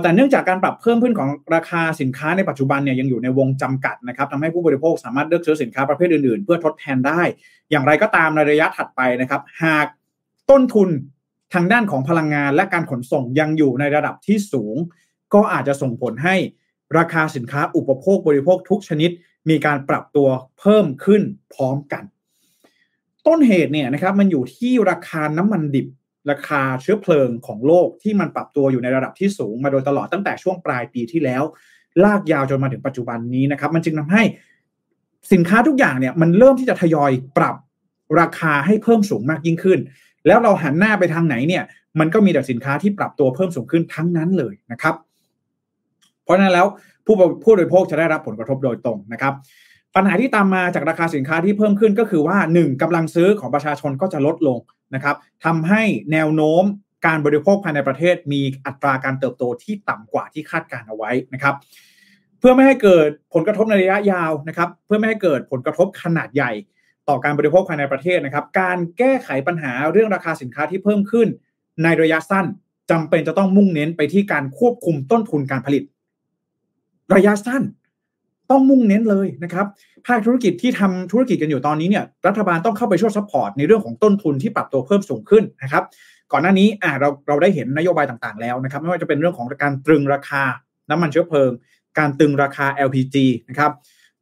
[0.01, 7.21] แต่เนื่องจากการปรับเพิ่มขึ้นของราคาสินค้าในปัจจุบันเนี่ยยังอยู่ในวงจำกัดนะครับทำให้ผู้บริโภคสามารถเลือกซื้อสินค้าประเภทอื่นๆ เพื่อทดแทนได้
[7.71, 9.87] อย่างไรก็ตามในระยะถัดไปนะครับ หาก
[10.49, 10.89] ต้นทุน
[11.53, 14.75] ทางด้านของพลังงานและการขนส่งยังอยู่ในระดับที่สูง
[15.33, 16.35] ก็อาจจะส่งผลให้
[16.97, 19.09] ราคาสินค้าอุปโภคบริโภคทุกชนิด
[19.49, 20.27] มีการปรับตัว
[20.59, 21.21] เพิ่มขึ้น
[21.53, 22.03] พร้อมกัน
[23.27, 25.87] ต้นเหตุเนี่ยนะครับมันอยู่ที่ราคาน้ำมันดิบ
[26.31, 31.43] ราคาเชื้อเพลิงของโลกที่มันปรับตัวอยู่ในระดับที่สูง มาโดยตลอดตั้งแต่ช่วงปลายปีที่แล้ว
[32.03, 34.23] ลากยาวจนมาถึงปัจจุบันนี้นะครับมันจึงทาให้
[35.33, 37.55] สินค้าทุกอย่างเนี่ยมันเริ่มที่จะทยอยปรับ
[38.19, 39.79] ราคาให้เพิ่มสูงมากยิ่งขึ้น
[40.27, 41.63] แล้วเราหันหน้าไปทางไหนเนี่ย
[41.99, 44.95] มันก็มีแต่สินค้าที่ปรับตัวเพิ่มสูงขึ้นทั้งนั้นเลยนะครับ
[46.23, 46.67] เพราะนั้นแล้ว
[47.05, 49.33] ผู้ผู้บริโภคจะได้รับผลกระทบโดยตรงนะครับ
[49.95, 52.81] ปัญหาที่ตามมาจากราคาสินค้าที่เพิ่มขึ้นก็คือว่า 1.
[52.81, 54.59] กำลังซื้อของประชาชนก็จะลดลง
[54.95, 56.63] นะครับทำให้แนวโน้ม
[57.05, 61.55] การบริโภคภายในประเทศมีอัตราการเติบโตที่ต่ำกว่าที่คาดการเอาไว้นะครับ
[62.39, 66.51] เพื่อไม่ให้เกิดผลกระทบในระยะยาวนะครับ เพื่อไม่ให้เกิดผลกระทบขนาดใหญ่
[67.09, 71.27] ต่อการบริโภคภายในประเทศนะครับ การแก้ไขปัญหาเรื่องราคาสินค้าที่เพิ่มขึ้น
[71.83, 72.45] ในระยะสั้น
[72.91, 75.83] จำเป็นจะต้องมุ่งเน้นไปที่การควบคุมต้นทุนการผลิต
[77.15, 77.63] ระยะสั้น
[78.51, 79.65] ต้องมุ่งเน้นเลยนะครับ
[80.07, 85.83] ภาคธุรกิจที่ทำธุรกิจกันอยู่ตอนนี้เนี่ย รัฐบาลต้องเข้าไปช่วย support ในเรื่องของต้นทุนที่ปรับตัวเพิ่มสูงขึ้นนะครับ
[86.31, 90.43] ก่อนหน้านี้อ่าเราเราได้เห็นนโยบายต่างๆแล้วนะครับ ไม่ว่าจะเป็นเรื่องของการตรึงราคา
[90.89, 91.51] น้ำมันเชื้อเพลิง
[91.99, 93.15] การตรึงราคา LPG
[93.49, 93.71] นะครับ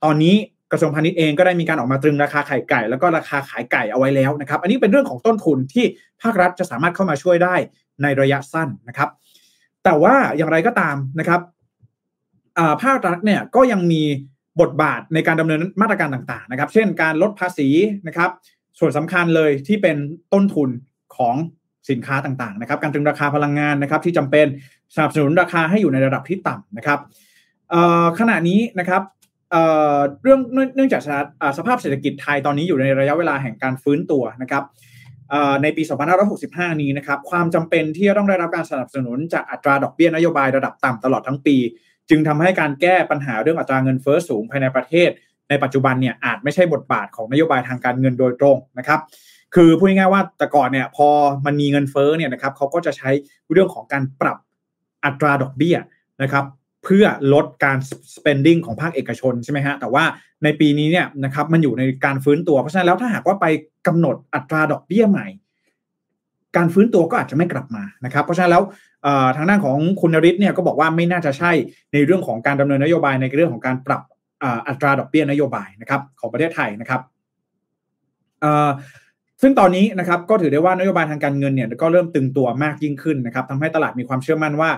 [0.04, 0.36] ตอนนี้
[0.72, 5.86] กระทรวงพาณิชย์เองก็ได้มีการออกมาตรึงราคาไข่ไก่ แล้วก็ราคาขายไก่เอาไว้แล้วนะครับ อันนี้เป็นเรื่องของต้นทุนที่
[6.22, 7.56] ภาครัฐจะสามารถเข้ามาช่วยได้
[8.02, 9.10] ในระยะสั้นนะครับ
[9.84, 11.42] แต่ว่าอย่างไรก็ตามนะครับ
[12.84, 14.04] ภาครัฐเนี่ยก็ยังมี
[14.62, 17.68] บทบาทในการดำเนินมาตรการต่างๆนะครับ เช่นการลดภาษี
[18.08, 18.30] นะครับ
[18.80, 19.98] ส่วนสำคัญเลยที่เป็น
[20.34, 20.70] ต้นทุน
[21.16, 21.36] ของ
[21.90, 24.46] สินค้าต่างๆนะครับ การตรึงราคาพลังงานนะครับ ที่จำเป็น
[24.96, 27.00] สนับสนุนราคาให้อยู่ในระดับที่ต่ำนะครับ
[28.20, 29.02] ขณะนี้นะครับ
[30.22, 30.40] เรื่อง
[30.76, 31.02] เนื่องจาก
[31.58, 34.64] สภาพเศรษฐกิจไทยตอนนี้อยู่ในระยะเวลาแห่งการฟื้นตัวนะครับ
[35.64, 35.84] ในปี
[36.32, 41.56] 2565 นี้นะครับ ความจำเป็นที่จะต้องได้รับการสนับสนุนจากอัตราดอกเบี้ยนโยบายระดับต่ำตลอดทั้งปี
[42.10, 45.10] จึงทำให้การแก้ปัญหาเรื่องอัตราเงินเฟ้อสูงภายในประเทศ
[45.50, 49.00] ในปัจจุบันเนี่ยอาจไม่ใช่บทบาทของนโยบายทางการเงินโดยตรงนะครับ
[49.56, 51.08] คือพูดง่ายๆว่าแต่ก่อนเนี่ยพอ
[51.46, 53.10] มันมีเงินเฟ้อเนี่ยนะครับเขาก็จะใช้
[53.52, 54.38] เรื่องของการปรับ
[55.06, 55.78] อัตราดอกเบี้ย
[56.24, 56.46] นะครับ
[56.88, 57.78] เพื่อลดการ
[58.16, 60.04] spending ของภาคเอกชนใช่ไหมฮะ แต่ว่า
[60.44, 63.46] ในปีนี้เนี่ยนะครับมันอยู่ในการฟื้นตัว เพราะฉะนั้นแล้วถ้าหากว่าไป
[63.88, 65.28] กำหนดอัตราดอกเบี้ยใหม่
[66.58, 68.64] การฟื้นตัวก็อาจจะไม่กลับมานะครับ เพราะฉะนั้นแล้ว
[69.36, 71.52] ทางด้านของคุณนริศเนี่ยก็บอกว่าไม่น่าจะใช่
[71.94, 74.02] ในเรื่องของการดำเนินนโยบายในเรื่องของการปรับ
[74.68, 77.02] อัตราดอกเบี้ยนโยบายนะครับ ของประเทศไทยนะครับ
[79.42, 84.70] ซึ่งตอนนี้นะครับก็ถือได้ว่านโยบายทางการเงินเนี่ยก็เริ่มตึงตัวมากยิ่งขึ้นนะครับทำให้ตลาดมีความเชื่อมั่นว่า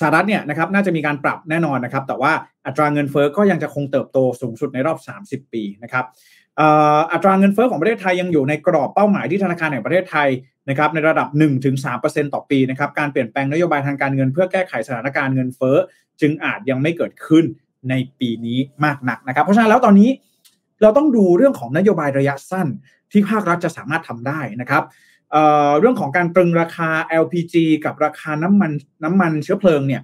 [0.00, 2.32] สหรัฐเนี่ยนะครับน่าจะมีการปรับแน่นอนนะครับ แต่ว่า
[2.66, 6.04] อัตราเงินเฟอ้อก็ยังจะคงเติบโตสูงสุดในรอบ 30 ปีนะครับ
[7.12, 10.28] อัตราเงินเฟอ้อของประเทศไทยยังอยู่ในกรอบเป้าหมายที่ธนาคารแห่งประเทศไทย
[10.68, 11.28] นะครับในระดับ
[11.80, 15.76] 1-3%ต่อปีนะครับการเปลี่ยนแปลงนโยบายทางการเงินเพื่อแก้ไขสถานการณ์เงินเฟอ้อ
[16.20, 17.44] จึงอาจยังไม่เกิดขึ้น
[17.90, 20.10] ในปีนี้มากนักนะครับ เพราะฉะนั้นแล้วตอนนี้
[20.82, 22.68] เราต้องดูเรื่องของนโยบายระยะสั้น
[23.12, 24.82] ที่ภาครัฐจะสามารถทำได้นะครับ
[25.80, 26.88] เรื่องของการตรึงราคา
[27.22, 28.70] LPG กับราคาน้ำมัน
[29.04, 30.02] น้ำมันเชื้อเพลิงเนี่ย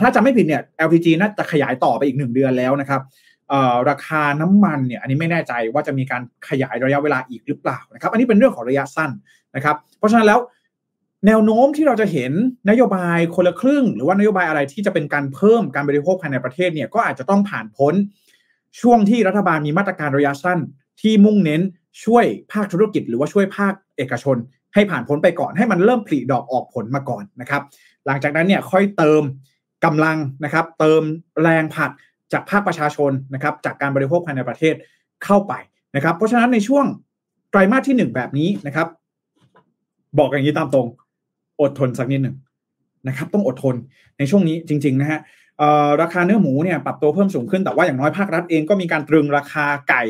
[0.00, 3.02] ถ้าจำไม่ผิดเนี่ย LPG น่าจะขยายต่อไปอีกหนึ่งเดือนแล้วนะครับ
[3.90, 9.10] ราคาน้ำมันเนี่ยอันนี้ไม่แน่ใจว่าจะมีการขยายระยะเวลาอีกหรือเปล่านะครับ อันนี้เป็นเรื่องของระยะสั้น
[9.56, 10.40] นะครับ เพราะฉะนั้นแล้ว
[11.26, 12.32] แนวโน้มที่เราจะเห็น
[12.70, 17.94] นโยบายคนละครึ่ง หรือว่านโยบายอะไรที่จะเป็นการเพิ่มการบริโภคภายในประเทศเนี่ยก็อาจจะต้องผ่านพ้น
[18.80, 20.58] ช่วงที่รัฐบาลมีมาตรการระยะสั้น
[21.00, 21.62] ที่มุ่งเน้น
[22.04, 24.36] ช่วยภาคธุรกิจ หรือว่าช่วยภาค เอกชน
[24.74, 27.62] ให้ผ่านพ้นไปก่อนให้มันเริ่มผลิดอกออกผลมาก่อนนะครับ
[28.06, 29.22] หลังจากนั้นเนี่ยค่อยเติม
[29.84, 31.02] กำลังนะครับ เติม
[31.42, 31.90] แรงผลัก
[32.32, 34.74] จากภาคประชาชนนะครับจากการบริโภคภายในประเทศ
[35.24, 35.52] เข้าไป
[35.96, 36.84] นะครับ เพราะฉะนั้นในช่วง
[37.50, 38.88] ไตรมาสที่หนึ่งแบบนี้นะครับ
[40.18, 40.86] บอกอย่างนี้ตามตรง
[41.60, 42.36] อดทนสักนิดหนึ่ง
[43.08, 43.74] นะครับ ต้องอดทน
[44.18, 45.20] ในช่วงนี้จริง ๆ นะฮะ
[46.02, 50.02] ราคาเนื้อหมูเนี่ยปรับตัวเพิ่มสูงขึ้นแต่ว่าอย่างน้อยภาครัฐเองก็มีการตรึงราคาไก่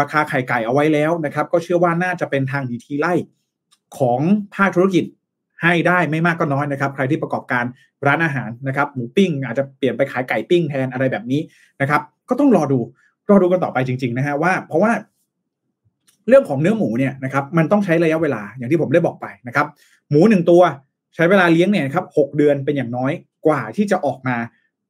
[0.00, 3.14] ราคาไข่ไก่เอาไว้แล้วนะครับ ก็เชื่อว่าน่าจะเป็นทางดีที่ไล่
[3.98, 4.20] ของ
[4.54, 5.04] ภาคธุรกิจ
[5.62, 7.64] ให้ได้ไม่มากก็น้อยนะครับ ใครที่ประกอบการ
[8.06, 11.40] ร้านอาหารนะครับหมูปิ้ง อาจจะเปลี่ยนไปขายไก่ปิ้งแทนอะไรแบบนี้
[11.80, 12.78] นะครับ ก็ต้องรอดู
[13.30, 14.92] รอดูกันต่อไปจริง ๆ นะฮะว่า เพราะว่า
[16.28, 19.66] เรื่องของเนื้อหมูเนี่ยนะครับมันต้องใช้ระยะเวลาอย่างที่ผมได้บอกไปนะครับ
[20.10, 20.62] หมูหนึ่งตัว
[21.14, 23.12] ใช้เวลาเลี้ยงเนี่ยครับหเดือนเป็นอย่างน้อย
[23.46, 24.36] กว่าที่จะออกมา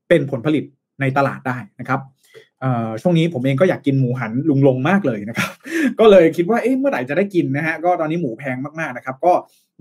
[0.09, 0.65] เป็นผลผลิต
[1.01, 2.01] ในตลาดได้นะครับ
[3.03, 5.51] ช่วงนี้ผมเองก็อยากกินหมูหันลุงลงมากเลยนะครับ
[5.99, 9.33] ก็เลยคิดว่าเอ๊ะเมื่อไหร่จะได้กินนะฮะก็ตอนนี้หมูแพงมากๆนะครับ ก็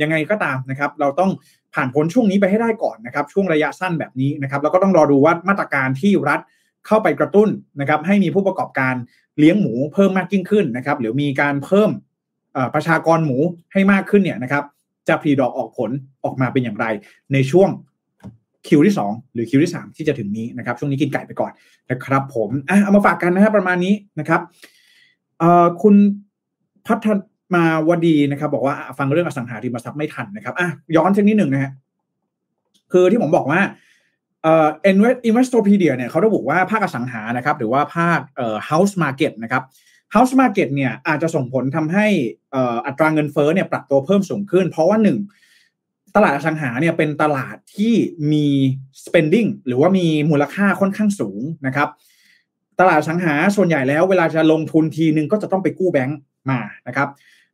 [0.02, 1.32] ยังไงก็ตามนะครับ เราต้อง
[1.74, 6.40] ผ่านพ้นช่วงนี้ไปให้ได้ก่อนนะครับ ช่วงระยะสั้นแบบนี้นะครับ แล้วก็ต้องรอดูว่ามาตรการที่รัฐ
[6.88, 8.94] เข้าไปกระตุ้นนะครับ ให้มีผู้ประกอบการ
[9.40, 11.90] เลี้ยงหมูเพิ่มมากยิ่งขึ้นนะครับ หรือมีการเพิ่ม
[12.74, 13.38] ประชากรหมู
[13.74, 14.64] ให้มากขึ้นเนี่ยนะครับ
[15.08, 15.92] จะผลิดอกออกผล
[16.24, 16.86] ออกมาเป็นอย่างไร
[17.34, 17.70] ในช่วง
[18.68, 21.52] คิวที่ 2 หรือคิวที่ 3 ที่จะถึงนี้นะครับ ช่วงนี้กินไก่ไปก่อน
[21.92, 24.42] นะครับ ผมอะเอามาฝากกันนะครับประมาณนี้นะครับ
[25.40, 25.96] เอ่อคุณ
[26.88, 27.08] พัฒ
[27.56, 31.72] มาวดีนะครับ บอกว่าฟังเรื่องอสังหาริมทรัพย์ไม่ทันนะครับอะย้อนเช่นนิดหนึ่งนะฮะ
[32.92, 33.62] คือที่ผมบอกว่า
[34.44, 34.68] เอ่อ
[35.30, 39.64] Investopedia เนี่ยเขาระบุว่าภาคอสังหานะครับ หรือว่าภาคเอ่อ house market นะครับ
[40.16, 42.08] house market เนี่ยอาจจะส่งผลทำให้
[42.52, 45.18] เอ่ออัตราเงินเฟ้อเนี่ยปรับตัวเพิ่มสูงขึ้น เพราะว่าหนึ่ง
[46.16, 47.94] ตลาดอสังหาเนี่ยเป็นตลาดที่
[48.32, 48.48] มี
[49.06, 51.90] spending หรือว่ามีมูลค่าค่อนข้างสูงนะครับ
[52.80, 56.18] ตลาดสังหาส่วนใหญ่แล้วเวลาจะลงทุนทีนึงก็จะต้องไปกู้แบงก์
[56.50, 57.08] มานะครับ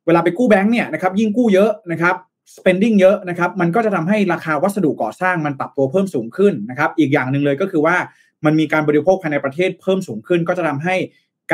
[0.06, 2.15] เวลาไปกู้แบงก์เนี่ยนะครับยิ่งกู้เยอะนะครับ
[2.56, 7.95] spending เยอะนะครับ มันก็จะทำให้ราคาวัสดุก่อสร้างมันปรับตัวเพิ่มสูงขึ้นนะครับ อีกอย่างหนึ่งเลยก็คือว่า
[8.45, 10.95] มันมีการบริโภคภายในประเทศเพิ่มสูงขึ้น ก็จะทำให้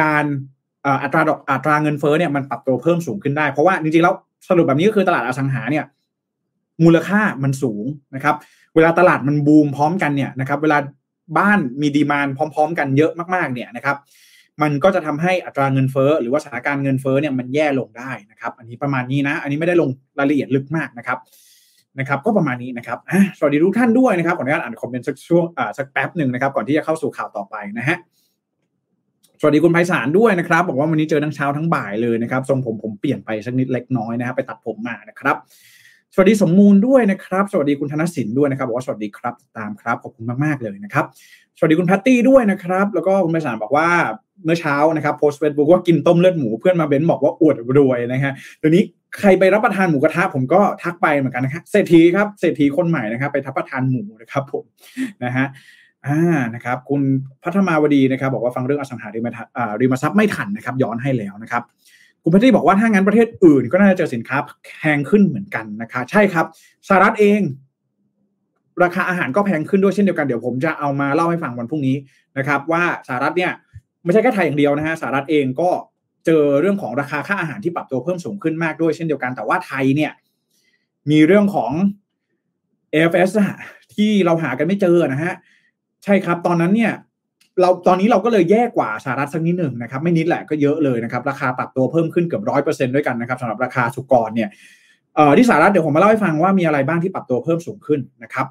[0.02, 0.26] การ
[1.04, 4.14] อัตราดอกอัตราเงินเฟ้อเนี่ยมันปรับตัวเพิ่มสูงขึ้นได้เพราะว่าจริงๆแล้ว
[4.50, 5.86] สรุปแบบนี้ก็คือตลาดอสังหาเนี่ย
[6.84, 7.86] มูลค่ามันสูง
[8.16, 8.36] นะครับ
[8.76, 10.78] เวลาตลาดมันบูมพร้อมกันเนี่ยนะครับ เวลา
[11.38, 13.98] บ้านมีดีมานพร้อม ๆ กันเยอะมากๆเนี่ยนะครับ
[14.62, 21.18] มันก็จะทำให้อัตราเงินเฟ้อหรือว่าสถานการณ์เงินเฟ้อเนี่ยมันแย่ลงได้นะครับ อันนี้ประมาณนี้นะ อันนี้ไม่ได้ลงรายละเอียดลึกมากนะครับ
[22.00, 22.98] นะครับ ก็ประมาณนี้นะครับ
[23.38, 27.98] สวัสดีทุกท่านด้วยนะครับขออนุญาตอ่านคอมเมนต์สักช่วงอ่าสักแป๊บหนึ่งนะครับ ก่อนที่จะเข้าสู่ข่าวต่อไปนะฮะ
[29.40, 35.36] สวัสดีคุณไพศาลด้วยนะครับ บอกว่าวันนี้เจอทั้งเช้าทั้งบ่ายเลยนะครับทรงผมผมเปลี่ยนไปสักนิดเล็กน้อยนะครับไปตัดผมมานะครับ
[36.20, 41.06] วัสดีสมมูลด้วยนะครับ สวัสดีคุณธนสินด้วยนะครับบอกว่าสวัสดีครับตามครับขอบคุณมากๆเลยนะครับ
[41.58, 43.90] สวัสดีคุณแพตตี้ด้วยนะครับ แล้วก็คุณไปสารบอกว่า
[44.46, 48.84] เมื่อเช้านะครับโพสต์เฟซบุ๊กว่ากินต้มเลือดหมูเพื่อนมาเบนบอกว่าอวดรวยนะฮะเดี๋ยวนี้
[49.20, 54.64] ใครไปรับประทานหมูกระทะผมก็ทักไปเหมือนกันนะครับเศรษฐีครับเศรษฐีคนใหม่นะครับ ไปทับประทานหมูนะครับผม
[55.24, 55.46] นะฮะ
[56.08, 56.20] อ่า
[56.56, 57.02] นะครับ คุณ
[57.44, 61.64] พัฒมาวดีนะครับ บอกว่าฟังเรื่องอสังหาริมทรัพย์ไม่ทันนะครับ ย้อนให้แล้วนะครับ
[62.28, 66.46] คุณพัทตี้บอกว่าถ้างั้นประเทศอื่นก็น่าจะเจอสินค้าแพงขึ้นเหมือนกันนะคะ ใช่ครับ
[66.88, 67.42] สหรัฐเอง
[68.84, 71.96] ราคาอาหารก็แพงขึ้นด้วยเช่นเดียวกันเดี๋ยวผมจะเอามาเล่าให้ฟังวันพรุ่งนี้
[72.38, 73.52] นะครับ ว่าสหรัฐเนี่ย
[74.04, 75.70] ไม่ใช่แค่ไทยอย่างเดียวนะฮะสหรัฐเองก็
[76.26, 80.12] เจอเรื่องของราคาค่าอาหารที่ปรับตัวเพิ่มสูงขึ้นมากด้วยเช่นเดียวกันแต่ว่าไทยเนี่ย
[81.12, 81.72] มีเรื่องของ
[82.94, 83.32] AFS
[83.96, 85.34] ที่เราหากันไม่เจอนะฮะ
[86.04, 86.94] ใช่ครับ ตอนนั้นเนี่ย
[87.62, 94.50] เราตอนนี้เราก็เลยแย่กว่าสหรัฐสักนิดหนึ่งนะครับ ไม่นิดแหละก็เยอะเลยนะครับ ราคาปรับตัวเพิ่มขึ้นเกือบร้อยเปอร์เซ็นด้วยกันนะครับสำหรับราคาสุกรเนี่ย
[95.38, 98.48] ที่สหรัฐเดี๋ยวผมมาเล่าให้ฟังว่ามีอะไรบ้างที่ปรับตัวเพิ่มสูงขึ้นนะครับ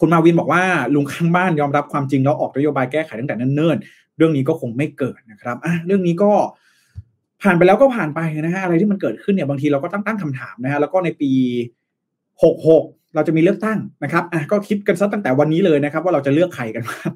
[0.00, 0.62] คุณมาวินบอกว่า
[0.94, 6.30] ลุงข้างบ้านยอมรับความจริงแล้วออกนโยบายแก้ไขตั้งแต่เนิ่นๆเรื่องนี้ก็คงไม่เกิดนะครับอะเรื่องนี้ก็
[7.42, 11.30] ผ่านไปแล้วก็ผ่านไปนะฮะอะไรที่มันเกิดขึ้นเนี่ยบางทีเราก็ตั้งตั้งคำถามนะฮะแล้วก็ในปี
[12.42, 12.84] หกหก
[13.14, 17.10] เราจะมีเลือกตั้งนะครับอะก็คิดกันซะตั้งแต่วันนี้เลยนะครับ ว่าเราจะเลือกใครกันบ้าง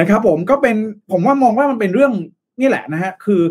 [0.00, 0.76] นะครับ ผมก็เป็น
[1.12, 2.12] ผมว่ามองว่ามันเป็นเรื่อง
[2.60, 3.42] นี่แหละนะฮะคือ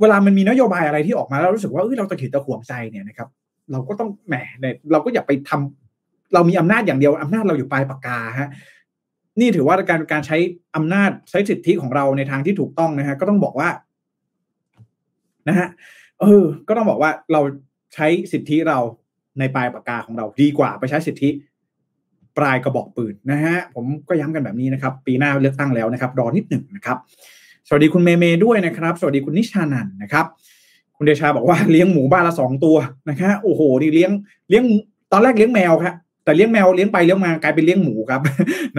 [0.00, 3.28] เวลามันมีนโยบายอะไรที่ออกมาแล้วรู้สึกว่าเอ้ยเราตะขิดตะขวงใจเนี่ยนะครับ
[3.72, 8.48] เราก็ต้องแหมเนี่ยเราก็อย่าไปทำเรามีอำนาจอย่างเดียวอำนาจเราอยู่ปลายปากกาฮะ
[9.40, 10.36] นี่ถือว่าการการใช้
[10.76, 13.68] อำนาจใช้สิทธิของเราในทางที่ถูกต้องนะฮะก็ต้องบอกว่า
[15.48, 15.68] นะฮะ
[16.20, 17.40] เออ ก็ต้องบอกว่าเรา
[17.94, 18.78] ใช้สิทธิเรา
[19.38, 21.28] ในปลายปากกาของเราดีกว่าไปใช้สิทธิ
[22.38, 26.96] ปลายกระบอกปืนนะฮะผมก็ย้ำกันแบบนี้นะครับ ปีหน้าเลือกตั้งแล้วนะครับ รอนิดหนึ่งนะครับ
[27.68, 30.26] สวัสดีคุณเมเมด้วยนะครับ สวัสดีคุณนิชานันนะครับ
[30.96, 32.76] คุณเดชาบอกว่าเลี้ยงหมูบ้านละสองตัว
[33.10, 34.10] นะครับโอ้โหนี่เลี้ยง
[34.48, 34.64] เลี้ยง
[35.12, 38.20] ตอนแรกเลี้ยงแมวครับแต่เลี้ยงแมวเลี้ยงไปเลี้ยงมากลายเป็นเลี้ยงหมูครับ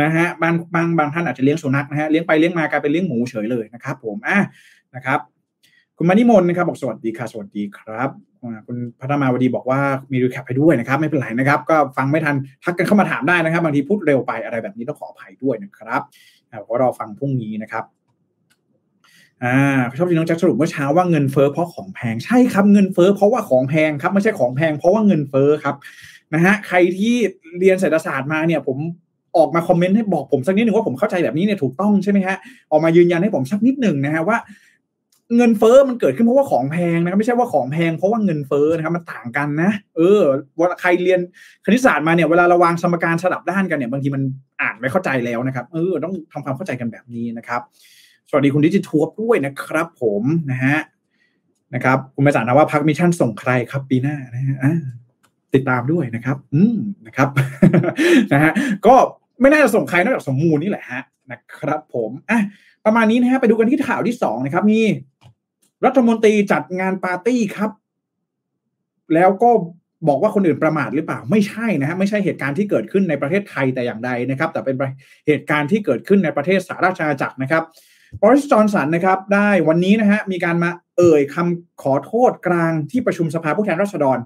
[0.01, 4.39] นะฮะบางบางบางท่านอาจจะเลี้ยงสุนัขนะฮะเลี้ยงไปเลี้ยงมากลายเป็นเลี้ยงหมูเฉยเลยนะครับ ผมอะ
[4.95, 5.19] นะครับ
[5.97, 8.32] คุณมานิมนนะครับบอกสวัสดีค่ะสวัสดีครับ
[8.67, 9.79] คุณพัฒมาวดีบอกว่า
[10.11, 16.01] มีรีแคปให้ด้วยนะครับ ไม่เป็นไรนะครับ ก็ฟังไม่ทันทักกันเข้ามาถามได้นะครับ บางทีพูดเร็วไปอะไรแบบนี้ต้องขออภัยด้วยนะครับ
[16.63, 17.83] เพราะเราฟังพรุ่งนี้นะครับ
[19.43, 25.75] อ่าชอบที่น้องแจ็คสรุปเมื่อเช้าว่าเงินเฟ้อเพราะของแพงใช่ครับเงินเฟ้อเพราะว่าของแพงครับไม่ใช่ของแพงเพราะว่าเงินเฟ้อครับ
[26.33, 27.15] นะฮะใครที่
[27.59, 28.77] เรียนเศรษฐศาสตร์มาเนี่ย ผม
[29.37, 32.37] ออกมาคอมเมนต์ให้บอกผมสักนิดหนึ่งว่าผมเข้าใจแบบนี้เนี่ยถูกต้องใช่ไหมฮะ
[32.71, 34.37] ออกมายืนยันให้ผมสักนิดหนึ่งนะฮะว่า
[35.37, 40.21] เงินเฟ้อมันเกิดขึ้นเพราะว่าของแพงนะครับไม่ใช่ว่าของแพงเพราะว่าเงินเฟ้อนะครับมันต่างกันนะ เออ
[40.57, 41.19] เวลาใครเรียน
[41.65, 44.21] คณิตศาสตร์มาเนี่ยเวลาเราวางสมการสลับด้านกันเนี่ยบางทีมัน
[44.61, 47.61] อ่านไม่เข้าใจแล้วนะครับเออต้องทำความเข้าใจกันแบบนี้นะครับ
[48.29, 50.77] สวัสดีคุณดิจิทัวร์ด้วยนะครับ ผมนะฮะ
[51.73, 54.73] นะครับคุณไปสารนะว่าพรรค Mission ส่งใครครับ ปีหน้านะฮะ
[55.53, 57.29] ติดตามด้วยนะครับ อืมนะครับ
[58.33, 58.51] นะฮะ
[58.85, 58.95] ก็
[59.41, 62.41] ไม่น่าจะส่งใครนอกจากสมมูลนี่แหละฮะนะครับ ผมอะ
[62.85, 64.79] ประมาณนี้นะฮะไปดูกันที่ข่าวที่สองนะครับมี
[65.85, 67.71] รัฐมนตรีจัดงานปาร์ตี้ครับ
[69.13, 69.49] แล้วก็
[70.07, 74.75] บอกว่าคนอื่นประมาทหรือเปล่าไม่ใช่นะฮะไม่ใช่เหตุการณ์ที่เกิดขึ้นในประเทศไทยแต่อย่างใดนะครับ แต่เป็น
[75.27, 77.63] เหตุการณ์ที่เกิดขึ้นในประเทศสหราชอาณาจักรนะครับ
[78.21, 84.17] บริสจอนสันนะครับ ได้วันนี้นะฮะมีการมาเอ่ยคำขอโทษกลางที่ประชุมสภาผู้แทนราษฎร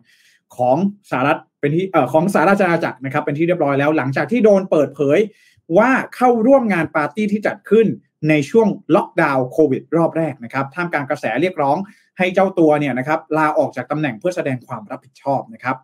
[0.57, 0.77] ของ
[1.09, 5.19] สหรัฐเป็นที่เอ่อของสหราชอาณาจักรนะครับ เป็นที่เรียบร้อยแล้วหลังจากที่โดนเปิดเผย
[5.77, 7.87] ว่าเข้าร่วมงานปาร์ตี้ที่จัดขึ้น
[8.29, 11.77] ในช่วงล็อกดาวน์โควิดรอบแรกนะครับท่ามกลางกระแสเรียกร้อง
[12.17, 15.75] ให้เจ้าตัวเนี่ยนะครับลาออกจากตำแหน่งเพื่อแสดงความรับผิดชอบนะครับ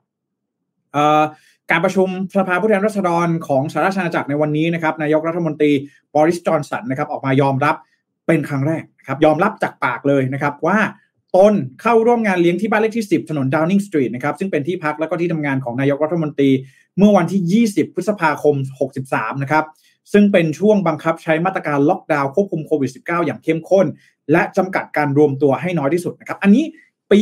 [1.72, 2.08] การประชุม
[2.40, 5.72] สภาผู้แทนราษฎรของสหราชอาณาจักรในวันนี้นะครับนายกรัฐมนตรี
[6.16, 7.76] บริสจอนสันนะครับออกมายอมรับ
[8.28, 10.78] เป็นครั้งแรกครับยอมรับจากปากเลยนะครับว่า
[11.36, 16.50] ตนเข้าร่วมงานเลี้ยงที่บ้านเลขที่ 10 ถนนดาวนิงสตรีทนะครับซึ่งเป็นที่พักแล้วก็ที่ทำงานของนายกรัฐมนตรี
[16.98, 18.56] เมื่อวันที่ 20 พฤษภาคม
[19.00, 19.64] 63 นะครับ
[20.14, 23.86] ซึ่งเป็นช่วงบังคับใช้มาตรการล็อกดาวน์ควบคุมโควิด -19 อย่างเข้มข้น
[24.32, 26.64] และจำกัดการรวมตัวให้น้อยที่สุดนะครับ อันนี้
[27.12, 27.22] ปี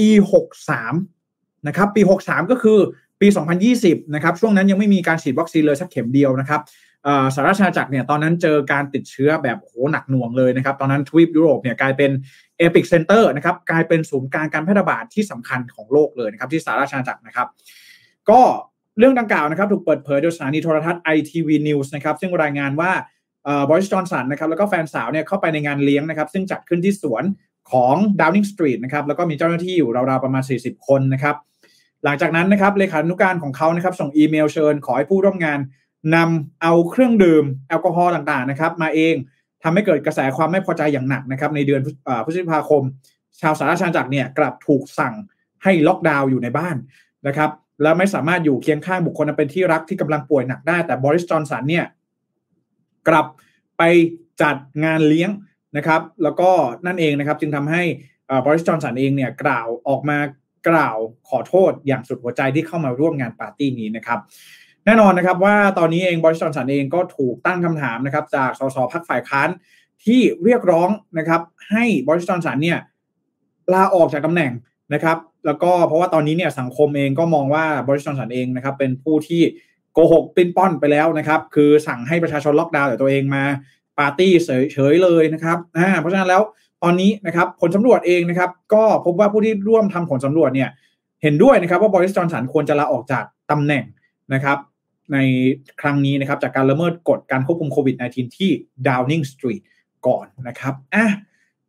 [0.84, 2.80] 63 นะครับ ปี 63 ก็คือ
[3.22, 3.28] ปี
[3.72, 6.62] 2020 นะครับ ช่วงนั้นยังไม่มีการฉีดวัคซีนเลยสักเข็มเดียวนะครับ
[7.34, 12.12] สหราชอาณาจักรเนี่ยตอนนั้นเจอการติดเชื้อแบบโหหนักหน่วงเลยนะครับ ตอนนั้นทวีปยุโรปเนี่ยกลายเป็น
[12.58, 17.48] epicenter นะครับกลายเป็นศูนย์กลางการแพร่ระบาดที่สำคัญของโลกเลยนะครับที่สหราชอาณาจักรนะครับ
[18.30, 18.42] ก็
[18.98, 22.92] เรื่องดังกล่าวนะครับถูกเปิดเผยโดยสถานีโทรทัศน์ ITV News นะครับซึ่งรายงานว่า
[23.70, 27.24] บอริสจอห์นสันนะครับแล้วก็แฟนสาวเนี่ยเข้าไปในงานเลี้ยงนะครับซึ่งจัดขึ้นที่สวน
[27.72, 31.36] ของดาวนิงสตรีทนะครับแล้วก็มีเจ้าหน้าที่อยู่ราวๆประมาณ 40 คนนะครับ
[32.04, 35.60] หลังจากนั้นนะครับเลขานุการของเขานะครับส่งอีเมลเชิญ ขอให้ผู้ร่วมงาน
[36.16, 39.16] นำเอาเครื่องดื่มแอลกอฮอล์ต่างๆนะครับมาเอง
[39.64, 41.82] ทำให้เกิดกระแสความไม่พอใจอย่างหนักนะครับในเดือน
[42.26, 42.84] พฤษภาคม
[43.42, 45.14] ชาวสารชาจักรเนี่ยกลับถูกสั่ง
[45.64, 46.76] ให้ล็อกดาวน์อยู่ในบ้าน
[47.28, 47.50] นะครับ
[47.82, 51.86] และไม่สามารถอยู่เคียงข้างบุคคลเป็นที่รักที่กำลังป่วยหนักได้ แต่บริสจอนสันเนี่ย
[53.08, 53.26] กลับ
[53.78, 53.84] ไป
[54.42, 55.30] จัดงานเลี้ยง
[55.78, 56.50] นะครับ แล้วก็
[56.86, 57.84] นั่นเองนะครับ จึงทำให้
[58.46, 60.18] บริสจอนสันเองเนี่ยกล่าวออกมา
[60.70, 60.98] กล่าว
[61.30, 64.20] ขอโทษอย่างสุดหัวใจที่เข้ามาร่วมงานปาร์ตี้นี้นะครับ
[64.86, 69.50] แน่นอนนะครับว่าตอนนี้เองบริสจอนสันเองก็ถูกตั้งคำถามนะครับ จากสสพักฝ่ายค้าน
[70.06, 71.42] ที่เรียกร้องนะครับ
[71.72, 72.80] ให้บริสจอนสันเนี่ย
[73.74, 74.52] ลาออกจากตำแหน่ง
[74.94, 79.42] นะครับ แล้วก็เพราะว่าตอนนี้เนี่ยสังคมเองก็มองว่าบริสจอนสันเองนะครับเป็นผู้ที่
[79.94, 83.44] โกหกปิ้นป้อนไปแล้วนะครับ คือสั่งให้ประชาชนล็อกดาวน์แต่ตัวเองมา
[84.00, 86.42] ปาร์ตี้เฉยๆเลยนะครับอ่าเพราะฉะนั้นแล้ว
[86.84, 90.70] ตอนนี้นะครับผลสำรวจเองนะครับ ก็พบว่าผู้ที่ร่วมทำผลสำรวจเนี่ย
[91.22, 93.84] เห็นด้วยนะครับว่าบริสจอนสันควรจะลาออกจากตำแหน่ง
[94.34, 94.58] นะครับ
[95.14, 95.18] ใน
[95.82, 98.50] ครั้งนี้นะครับ จากการละเมิดกฎการควบคุมโควิด -19 ที่
[98.88, 99.64] Downing Street
[100.08, 101.08] ก่อนนะครับอะ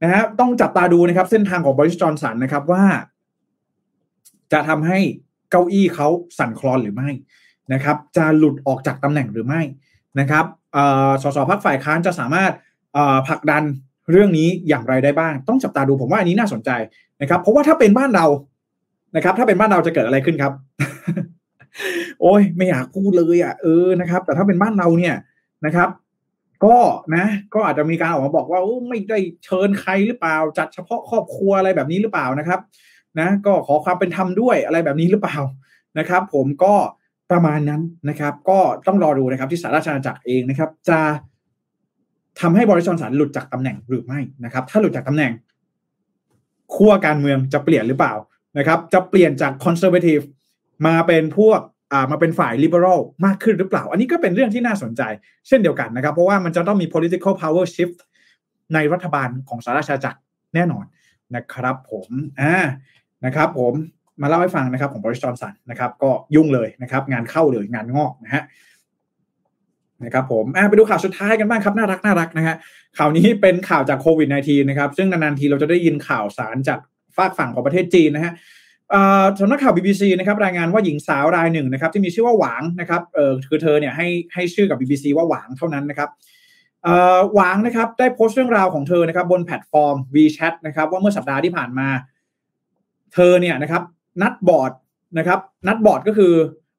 [0.02, 2.84] นะฮะต้องจับตาดูนะครับ เส้นทางของบริสจอนสันนะครับว่า
[4.52, 4.98] จะทำให้
[5.50, 7.10] เก้าอี้เขาสั่นคลอนหรือไม่
[7.72, 9.60] นะครับ จะหลุดออกจากตำแหน่งหรือไม่
[10.20, 10.44] นะครับ
[11.22, 12.52] สสพักฝ่ายค้านจะสามารถ
[13.28, 13.62] ผลักดัน
[14.10, 16.70] เรื่องนี้อย่างไรได้บ้าง ต้องจับตาดูผมว่าอันนี้น่าสนใจ
[17.20, 18.26] นะครับ เพราะว่าถ้าเป็นบ้านเรา
[19.16, 20.52] นะครับ ถ้าเป็นบ้านเราจะเกิดอะไรขึ้นครับ
[22.20, 25.14] โอ้ยไม่อยากพูดเลยอะเออนะครับ แต่ถ้าเป็นบ้านเราเนี่ย
[25.66, 25.88] นะครับ
[26.64, 26.76] ก็
[27.16, 32.60] นะ ก็อาจจะมีการออกมาบอกว่าไม่ได้เชิญใครหรือเปล่า จัดเฉพาะครอบครัวอะไรแบบนี้หรือเปล่านะครับ
[33.20, 35.38] นะก็ขอความเป็นธรรมด้วยอะไรแบบนี้หรือเปล่า
[35.98, 36.74] นะครับ ผมก็
[37.30, 40.98] ประมาณนั้นนะครับ ก็ต้องรอดูนะครับที่สาราชาจักรเองนะครับ จะ
[42.40, 45.32] ทำให้บริษัทสันหลุดจากตำแหน่งหรือไม่นะครับ ถ้าหลุดจากตำแหน่ง
[46.74, 48.14] ขั้วการเมืองจะเปลี่ยนหรือเปล่า
[48.58, 50.18] นะครับ จะเปลี่ยนจากคอนเซอร์เวทีฟ
[50.86, 51.60] มาเป็นพวก
[51.92, 55.02] อ่ามาเป็นฝ่ายลิเบอรัลมากขึ้นหรือเปล่า อันนี้ก็เป็นเรื่องที่น่าสนใจ
[55.48, 57.98] เช่นเดียวกันนะครับ เพราะว่ามันจะต้องมี political power shift
[58.74, 60.18] ในรัฐบาลของสาราชาจักร
[60.54, 60.84] แน่นอน
[61.36, 62.08] นะครับ ผม
[62.40, 62.54] อ่า
[63.26, 63.74] นะครับผม
[64.22, 68.42] มาเล่าให้ฟังนะครับของบริษัทจอนสันนะครับ ก็ยุ่งเลยนะครับ งานเข้าเลยงานงอกนะฮะ
[70.04, 72.54] นะครับผมไปดูข่าวสุดท้ายกันบ้างครับ น่ารักน่ารักนะฮะ
[72.98, 76.78] ข่าวนี้เป็นข่าวจากโควิด -19 นะครับ ซึ่งนานๆทีเราจะได้ยินข่าวสารจาก
[77.16, 78.32] ฝากฝั่งของประเทศจีนนะฮะ
[79.40, 86.10] สำนักข่าว BBC นะครับรายงานว่าหญิงสาวรายหนึ่งนะครับ ที่มีชื่อว่าหวางนะครับเออคือเธอเนี่ยให้ให้ชื่อกับ BBC ว่าหวางเท่านั้นนะครับ
[87.34, 91.88] หวางนะครับได้โพสต์เรื่องราวของเธอนะครับบนแพลตฟอร์ม WeChat นะครับว่าเมื่อสัปดาห์ที่ผ่านมา
[93.14, 93.82] เธอเนี่ยนะครับ
[94.22, 94.72] นัดบอร์ด
[95.18, 96.32] นะครับนัดบอร์ดก็คือ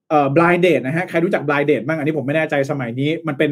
[0.09, 3.51] เอ่อ blind date นะฮะใครรู้จัก blind date บ้างอันนี้ผมไม่แน่ใจสมัยนี้ มันเป็น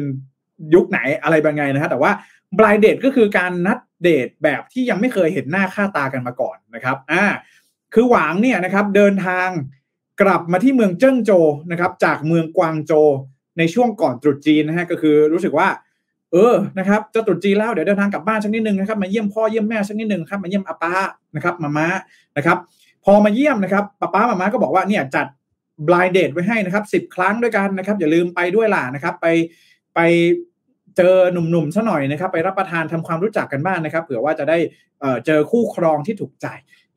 [0.74, 2.12] ยุคไหนอะไรบางไงนะฮะแต่ว่า
[2.56, 7.24] blind date ก็คือการนัดเดทแบบที่ยังไม่เคยเห็นหน้าค่าตากันมาก่อนนะครับอ่า
[7.94, 9.48] คือหวางเนี่ยนะครับเดินทาง
[10.22, 11.32] กลับมาที่เมืองเจิ้งโจ
[11.70, 12.92] นะครับจากเมืองกวางโจ
[13.58, 15.68] ในช่วงก่อนตรุษจีนนะฮะก็คือรู้สึกว่า
[16.32, 20.94] เออนะครับจะตรุษจีนแล้วเดี๋ยวเดินทางกลับบ้านสักนิดนึงนะครับมาเยี่ยมพ่อเยี่ยมแม่สักนิดนึงครับมาเยี่ยมอาป้า
[21.36, 21.86] นะครับมาม้า
[22.36, 22.58] นะครับ
[23.04, 25.26] พอมาเยี่ยมนะครับป้าป้ามาม่าก็บอกว่าเนี่ยจัด
[25.86, 29.26] blind date ไว้ให้นะครับสิบครั้งด้วยกันนะครับ อย่าลืมไปด้วยล่ะนะครับ ไป
[29.94, 30.00] ไป
[30.96, 34.58] เจอหนุ่มๆซะหน่อยนะครับ ไปรับประทานทำความรู้จักกันบ้างนนะครับเผื่อว่าจะได้
[35.26, 36.46] เจอคู่ครองที่ถูกใจ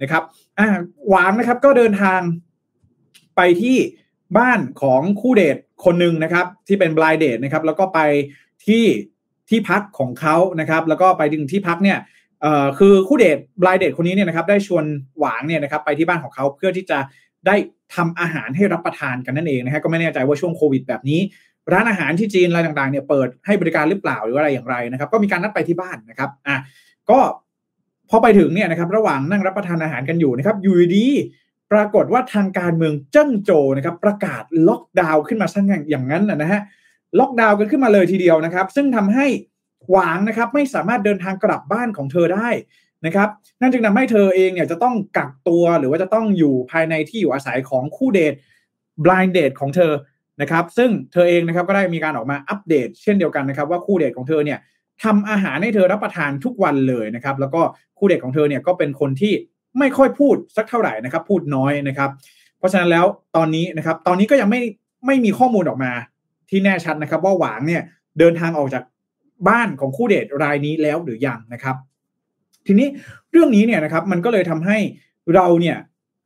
[0.02, 0.24] นะครับ
[0.60, 0.67] อ่า
[1.10, 2.21] หวานนะครับก็เดินทาง
[3.36, 3.78] ไปที่
[4.38, 8.00] บ้านของคู่เดทคนหนึ่งนะครับ ที่เป็น blind date นะครับ แล้วก็ไป
[8.67, 8.86] ที่
[9.49, 11.97] ที่พักของเขานะครับ แล้วก็ไปถึงที่พักเนี่ย
[12.79, 14.86] คือคู่เดทบลายเดทคนนี้เนี่ยนะครับได้ชวน
[15.19, 16.99] หวางเนี่ยนะครับไปที่บ้านของเขาเพื่อที่จะ
[17.47, 17.55] ได้
[17.95, 21.19] ทำอาหารให้รับประทานกันนั่นเองนะฮะก็ไม่แน่ใจว่าช่วงโควิดแบบนี้
[21.73, 26.58] ร้านอาหารที่จีนอะไรต่างๆเนี่ยเปิดให้บริการหรือเปล่าหรืออะไรอย่างไรนะครับ ก็มีการนัดไปที่บ้านนะครับอะ
[27.10, 27.19] ก็
[28.10, 31.08] พอไปถึงเนี่ยนะครับระหว่างนั่งรับประทานอาหารกันอยู่นะครับอยู่ดี
[31.71, 36.62] ปรากฏว่าทางการเมืองเจิ้งโจนะครับประกาศล็อกดาวน์ขึ้นมาซะอย่างนั้นนะฮะ
[37.19, 39.28] ล็อกดาวน์กันขึ้นมาเลยทีเดียวนะครับ ซึ่งทำให้
[39.89, 42.49] หวางนะครับไม่สามารถเดินทางกลับบ้านของเธอได้
[43.06, 43.30] นะครับ
[43.62, 48.34] นั่นจึงทำให้เธอเองเนี่ยจะต้องกักตัวหรือว่าจะต้องอยู่ภายในที่อยู่อาศัยของคู่เดท
[49.04, 49.91] blind date ของเธอ
[50.41, 54.60] นะครับ ซึ่งเธอเองนะครับก็ได้มีการออกมาอัปเดต เช่นเดียวกันนะครับ ว่าคู่เดทของเธอเนี่ย
[55.04, 57.62] ทำอาหารให้เธอรับประทานทุกวันเลยนะครับ แล้วก็
[57.97, 59.34] คู่เดทของเธอเนี่ยก็เป็นคนที่
[59.80, 62.10] ไม่ค่อยพูดสักเท่าไหร่นะครับ พูดน้อยนะครับ
[62.58, 64.62] เพราะฉะนั้นแล้วตอนนี้นะครับ ตอนนี้ก็ยังไม่
[65.06, 65.91] ไม่มีข้อมูลออกมา
[66.49, 67.81] ที่แน่ชัดนะครับ ว่าหวางเนี่ย
[68.19, 68.84] เดินทางออกจาก
[69.47, 71.76] บ้านของคู่เดทรายนี้แล้วหรือยังนะครับ
[72.67, 72.88] ทีนี้
[73.32, 74.78] เรื่องนี้เนี่ยนะครับมันก็เลยทำให้
[75.36, 75.78] เราเนี่ย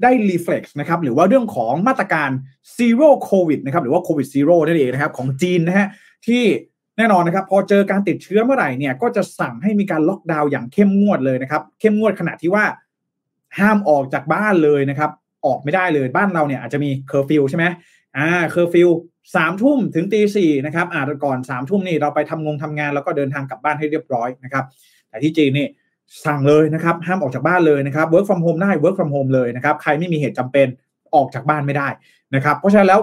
[0.04, 2.30] ได้รีเฟล็กซ์นะครับหรือว่าเรื่องของมาตรการ
[2.78, 5.88] zero covid นะครับหรือว่าโควิด zero นั่นเองนะครับของจีนนะฮะ
[6.28, 6.44] ที่
[6.98, 12.66] แน่นอนนะครับพอเจอการติดเชื้อเมื่อไหร่เนี่ยก็จะสั่งให้มีการล็อกดาวน์อย่างเข้มงวดเลยนะครับ เข้มงวดขนาดที่ว่า
[13.60, 15.12] ห้ามออกจากบ้านเลยนะครับ
[15.46, 17.66] ออกไม่ได้เลยบ้านเราเนี่ยอาจจะมีเคอร์ฟิวใช่ไหม
[18.18, 18.90] อ่าเคอร์ฟิว
[19.36, 24.64] สามทุ่มถึงตีสี่นะครับอ่าก่อนสามทุ่มนี่เราไปทำงงทำงานแล้วก็เดินทางกลับบ้านให้เรียบร้อยนะครับ
[25.10, 25.68] แต่ที่จีนนี่
[26.26, 30.68] สั่งเลยนะครับ ห้ามออกจากบ้านเลยนะครับ work from home ได้ work from home เลยนะครับ ใครไม่มีเหตุจำเป็น
[31.16, 31.88] ออกจากบ้านไม่ได้
[32.36, 33.02] นะครับ เพราะฉะนั้นแล้ว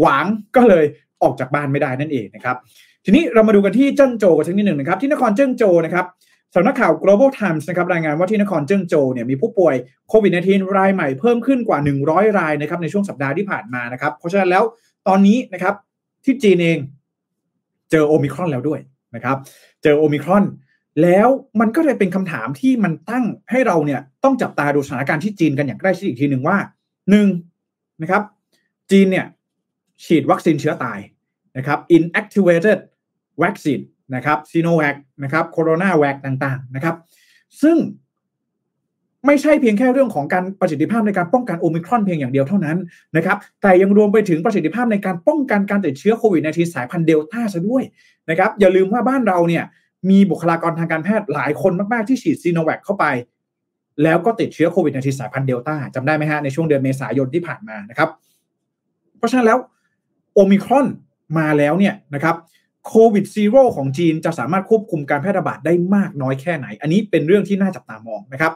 [0.00, 0.24] หวาง
[0.56, 0.84] ก็เลย
[1.22, 2.56] ออกจากบ้านไม่ได้นั่นเองนะครับ
[3.04, 6.06] ทีนี้เรามาดูกันที่เจิ้งโจกันสักนิดหนึ่งนะครับ ที่นครเจิ้งโจนะครับ
[6.54, 9.74] สำนักข่าว global times นะครับรายงานว่าที่นครเจิ้งโจเนี่ยมีผู้ป่วย
[10.08, 14.64] โควิด -19 รายใหม่เพิ่มขึ้นกว่า 100 รายนะครับในช่วงสัปดาห์ที่ผ่านมานะครับ เพราะฉะนั้นแล้ว
[15.08, 15.74] ตอนนี้นะครับ
[16.24, 16.78] ที่จีนเอง
[17.90, 18.80] เจอโอมิครอนแล้วด้วย
[19.14, 19.36] นะครับ
[19.82, 20.44] เจอโอมิครอน
[21.02, 21.28] แล้ว
[21.60, 26.56] มันก็เลยเป็นคำถามที่มันตั้งให้เราเนี่ยต้องจับตาดูสถานการณ์ที่จีนกันอย่างใกล้ชิดอีกทีหนึ่งว่า
[27.10, 27.26] หนึ่ง
[28.02, 28.22] นะครับ
[28.90, 29.26] จีนเนี่ย
[30.04, 30.98] ฉีดวัคซีนเชื้อตาย
[31.56, 32.78] นะครับ inactivated
[33.42, 33.84] vaccine
[34.14, 36.96] นะครับซีโนแวคนะครับโคโรนาแวคต่างๆนะครับ
[37.62, 37.76] ซึ่ง
[39.26, 42.76] ไม่ใช่เพียงแค่เรื่องของการประสิทธิภาพในการป้องกันโอมิครอนเพียงอย่างเดียวเท่านั้น
[43.16, 47.82] นะครับ แต่ยังรวมไปถึงประสิทธิภาพในการป้องกันการติดเชื้อโควิด -19 สายพันธุ์เดลต้าซะด้วย
[48.30, 49.64] นะครับ อย่าลืมว่าบ้านเราเนี่ย
[50.10, 53.04] มีบุคลากรทางการแพทย์หลายคนมาก ๆ ที่ฉีดซีโนแวคเข้าไป
[54.02, 58.08] แล้วก็ติดเชื้อโควิด -19 สายพันธุ์เดลต้าจำได้ไหมฮะในช่วงเดือนเมษายนที่ผ่านมานะครับ
[59.18, 59.58] เพราะฉะนั้นแล้ว
[60.34, 60.86] โอมิครอน
[61.38, 62.36] มาแล้วเนี่ยนะครับ
[62.88, 68.52] โควิดซีโร่ของจีนจะสามารถควบคุมการแพร่ระบาดได้มากน้อยแค่ไหน อันนี้เป็นเรื่องที่น่าจับตามองนะครับ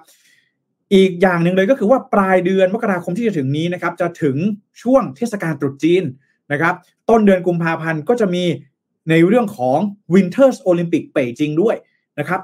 [0.95, 4.37] อีกอย่างหนึ่งเลยก็คือว่าปลายเดือนมกราคมที่จะถึงนี้นะครับจะถึง
[4.83, 6.05] ช่วงเทศกาลตรุษจีน
[6.53, 6.75] นะครับ
[7.11, 8.45] ต้นเดือนกุมภาพันธ์ก็จะมี
[9.11, 9.79] ในเรื่องของ
[10.15, 11.77] Winters Olympic เป่ยจิงด้วย
[12.19, 12.41] นะครับ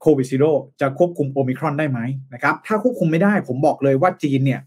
[0.00, 1.98] โควิดซีโร่จะควบคุมโอมิครอนได้ไหม
[2.34, 4.60] นะครับถ้าควบคุมไม่ได้ผมบอกเลยว่าจีนเนี่ย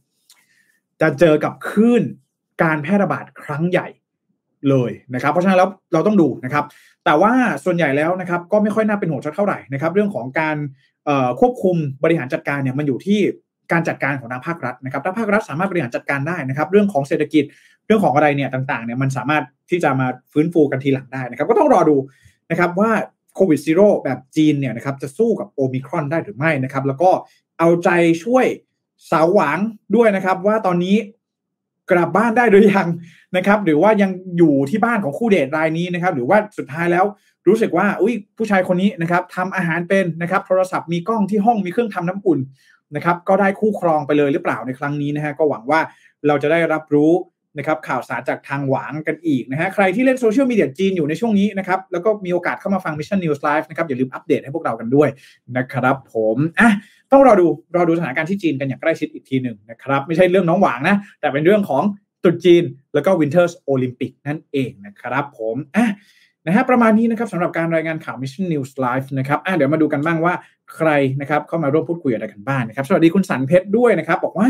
[1.01, 2.03] จะเจอกับคลื่น
[2.63, 3.87] การแพร่ระบาดครั้งใหญ่
[4.69, 6.65] เลยนะครับ เพราะฉะนั้นแล้วเราต้องดูนะครับ
[7.05, 7.31] แต่ว่า
[7.65, 10.57] ส่วนใหญ่แล้วนะครับ ก็ไม่ค่อยน่าเป็นห่วงเท่าไหร่นะครับ เรื่องของการ
[11.39, 13.19] ควบคุมบริหารจัดการเนี่ยมันอยู่ที่
[13.71, 17.43] การจัดการของทางภาครัฐนะครับถ้าภาครัฐสามารถบริหารจัดการได้นะครับ เรื่องของเศรษฐกิจ
[17.87, 21.95] เรื่องของอะไรเนี่ยต่างๆเนี่ยมันสามารถที่จะมาฟื้นฟูกันทีหลังได้นะครับ ก็ต้องรอดู
[22.51, 22.91] นะครับว่า
[23.35, 27.09] โควิดซีโร่แบบจีนเนี่ยนะครับจะสู้กับโอมิครอนได้หรือไม่นะครับ แล้วก็
[27.59, 27.89] เอาใจ
[28.23, 28.45] ช่วย
[29.11, 29.57] สาวหวัง
[29.95, 30.95] ด้วยนะครับ ว่าตอนนี้
[31.91, 32.87] กลับบ้านได้หรือยัง
[33.37, 37.05] นะครับ หรือว่ายังอยู่ที่บ้านของคู่เดทรายนี้นะครับ หรือว่าสุดท้ายแล้ว
[37.47, 42.39] รู้สึกว่า อุ้ยผู้ชายคนนี้นะครับทำอาหารเป็นนะครับ โทรศัพท์มีกล้องที่ห้องมีเครื่องทำน้ำอุ่น
[42.95, 45.79] นะครับ ก็ได้คู่ครองไปเลยหรือเปล่าในครั้งนี้นะฮะก็หวังว่า
[46.27, 47.11] เราจะได้รับรู้
[47.57, 55.09] นะครับข่าวสารจากทางหวางกันอีกนะฮะใครที่เล่นโซเชียลมีเดียจีนอยู่ในช่วงนี้นะครับแล้วก็มีโอกาสเข้ามาฟัง Mission News Live นะครับอย่าลืมอัปเดตให้พวกเรากันด้วย
[55.57, 56.69] นะครับผมอะ
[57.11, 57.45] ต้องรอดู
[57.75, 61.83] รอดูสถานการณ์ที่จีนกันอย่างใกล้ชิดอีกทีหนึ่งนะครับไม่ใช่เรื่องน้องหวางนะแต่เป็นเรื่องของ
[62.23, 65.87] ตุรจีน แล้วก็ Winters Olympic นั่นเองนะครับผมอะ
[66.47, 70.33] นะฮะประมาณนี้นะครับสำหรับการรายงานข่าว Mission News Live นะครับอะเดี๋ยวมาดูกันบ้างว่า
[70.75, 70.89] ใคร
[71.21, 74.47] นะครับเข้ามาร่วมพูดคุยอะไรกันบ้างนะครับ สวัสดีคุณสันเพชรด้วยนะครับ บอกว่า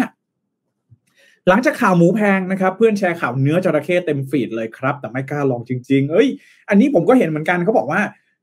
[1.49, 6.27] หลังจากข่าวหมูแพงนะครับ เพื่อนแชร์ข่าวเนื้อจระเข้เต็มฟีดเลยครับ แต่ไม่กล้าลองจริง ๆ เอ้ย
[6.69, 8.01] อันนี้ผมก็เห็นเหมือนกันเขาบอกว่า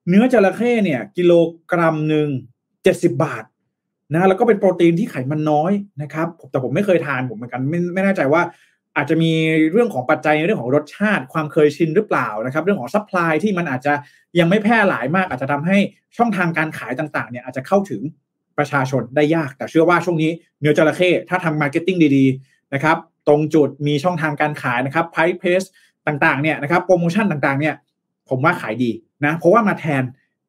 [0.08, 1.32] เนื้อจระเข้เนี่ย กิโล
[1.70, 2.28] กรัมหนึ่ง
[2.82, 3.44] เจ็ดสิบบาท
[4.12, 5.72] นะแล้วก็เป็นโปรตีนที่ไขมันน้อย
[6.02, 8.42] นะครับแต่ผมไม่เคยทานผมเหมือนกันไม่ไม่แน่ใจว่า
[8.96, 9.32] อาจจะมี
[9.72, 13.92] เรื่องของปัจจัยในเรื่องของรสชาติความเคยชินหรือเปล่านะครับ เรื่องของ supply ที่มันอาจจะ
[14.38, 15.78] ยังไม่แพร่หลายมาก อาจจะทำให้
[16.16, 18.00] ช่องทางการขายต่างๆเนี่ยอาจจะเข้าถึง
[18.58, 20.30] ประชาชนได้ยาก แต่เชื่อว่าช่วงนี้
[20.60, 22.96] เนื้อจระเข้ถ้าทำ marketing ดีๆ นะครับ
[23.28, 25.62] ตรงจุดมีช่องทางการขายนะครับไพร์เพส
[26.06, 27.74] ต่างๆเนี่ยนะครับโปรโมชั่นต่างๆเนี่ย
[28.28, 28.90] ผมว่าขายดี
[29.24, 30.02] นะเพราะว่ามาแทน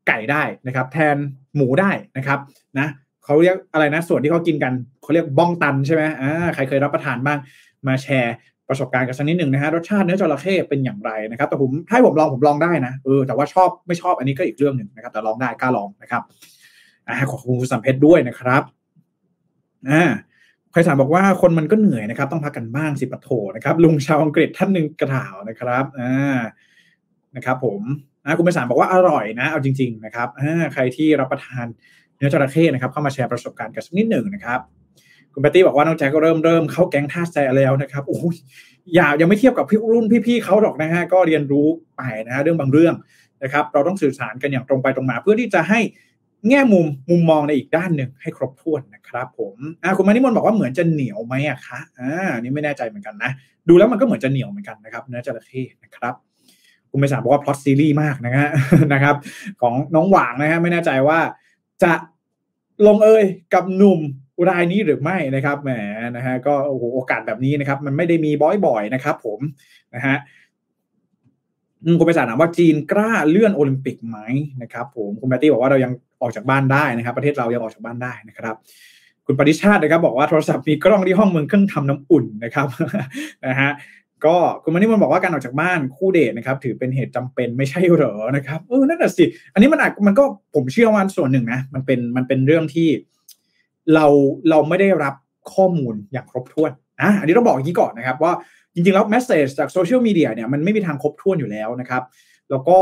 [0.07, 1.15] ไก่ได้นะครับ แทน
[1.55, 2.39] หมูได้นะครับ
[2.80, 2.88] นะ
[3.24, 7.38] เขาเรียกอะไรนะส่วนที่เขากินกันเขาเรียกบ้องตันใช่ไหมอ่าใครเคยรับประทานบ้าง
[7.88, 8.36] มาแชร์
[8.69, 16.22] ประสบการณ์กันสักนิดหนึ่งนะฮะรสชาติเนื้อจระเข้เป็นอย่างไรนะครับ แต่ผมให้ผมลองผมลองได้นะเออแต่ว่าชอบไม่ชอบอันนี้ก็อีกเรื่องหนึ่งนะครับ แต่ลองได้กล้าลองนะครับ
[17.07, 18.63] อ่าขอบคุณคุณสัมเพชรด้วยนะครับ
[19.89, 20.03] อ่า
[20.72, 26.39] ใครถามบอกว่าคนมันก็เหนื่อยนะครับ ต้องพักกันบ้างสิปะโถนะครับ ลุงชาวอังกฤษท่านหนึ่งกระถาวนะครับอ่า
[27.36, 27.82] นะครับ ผม
[28.24, 31.65] นะคุณไปสารบอกว่าอร่อยนะ เอาจริง ๆ นะครับอ่าใครที่รับประทาน
[32.17, 34.59] เนื้อจระเข้นะครับ เข้ามาแชร์ประสบการณ์กันสักนิดหนึ่งนะครับ
[35.34, 38.36] คุณแพตตี้บอกว่าน้องแจ็คก็เริ่มเริ่มเข้าแก๊งท่าแซแล้วนะครับโอ้ย
[38.95, 41.67] อย่ายังไม่เทียบกับพี่รุ่นพี่ๆเขาหรอกนะฮะก็เรียนรู้
[41.97, 42.95] ไปนะฮะเรื่องบางเรื่อง
[43.43, 45.80] นะครับ เราต้องสื่อสารกันอย่างตรงไปตรงมา เพื่อที่จะให้
[46.50, 52.12] แง่มุมมุมมองในอีกด้านหนึ่งให้ครบถ้วนนะครับ ผมอ่าคุณมานิมนต์บอกว่าเหมือนจะเหนียวไหมอะคะอ่า
[52.42, 53.32] นี่ไม่แน่ใจเหมือนกันนะ
[53.70, 56.14] ดูแล้วมันก็เหมือนจะเหนียวเหมือนกันนะครับเนื้อจระเข้นะครับ
[56.92, 58.48] คุณไม่สารบอกว่าพล็อตซีรีส์มากนะฮะ
[58.94, 59.16] นะครับ
[59.62, 61.20] ของน้องหวางนะฮะไม่แน่ใจว่า
[61.84, 61.94] จะ
[62.88, 63.24] ลงเอย
[63.54, 64.00] กับหนุ่ม
[64.50, 65.72] รายนี้หรือไม่นะครับแหม
[66.16, 68.32] นะฮะก็โอ้โหโอกาสแบบนี้นะครับ มันไม่ได้มี
[68.66, 69.39] บ่อยๆนะครับ ผม
[69.96, 70.16] นะฮะ
[72.00, 74.20] คุณไปสารถามว่าจีนกล้าเลื่อนโอลิมปิกไหม
[74.62, 78.55] นะครับ ผมคุณแมตตี้บอกว่าเรายัง ออกจากบ้านได้นะครับ ประเทศเรายังออกจากบ้านได้นะครับ
[79.26, 82.67] คุณปฏิชาตินะครับ บอกว่าโทรศัพท์มีกล้องที่ห้องเมืองเครื่องทำน้ำอุ่นนะครับ
[83.47, 83.72] นะฮะ
[84.26, 90.24] ก็คุณมานิมันบอกว่าการออกจากบ้านคู่เดทนะครับ ถือเป็นเหตุจำเป็นไม่ใช่เหรอนะครับเออนั่นแหะสิอันนี้มันอาจมันก็
[90.55, 92.89] ผมเชื่อว่าส่วนหนึ่งนะมันเป็นมันเป็นเรื่องที่
[93.93, 94.05] เรา
[94.49, 95.13] เราไม่ได้รับ
[95.53, 98.34] ข้อมูลอย่างครบถ้วนอะอันนี้ต้องบอกอย่างนี้ก่อนนะครับ ว่า
[98.74, 102.03] จริงๆแล้ว message จากโซเชียลมีเดียเนี่ยมันไม่มีทางครบถ้วนอยู่แล้วนะครับ
[102.49, 102.78] แล้วก็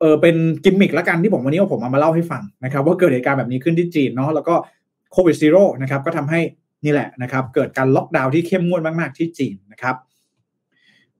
[0.00, 4.54] เออเป็นกิมมิคละกันที่ผมวันนี้ว่าผมเอามาเล่าให้ฟังนะครับ ว่าเกิดเหตุการณ์แบบนี้ขึ้นที่จีนเนาะแล้วก็
[5.12, 6.40] โควิด zero นะครับก็ทำให้
[6.84, 9.96] นี่แหละนะครับ เกิดการล็อกดาวน์ที่เข้มงวดมาก ๆ ที่จีนนะครับ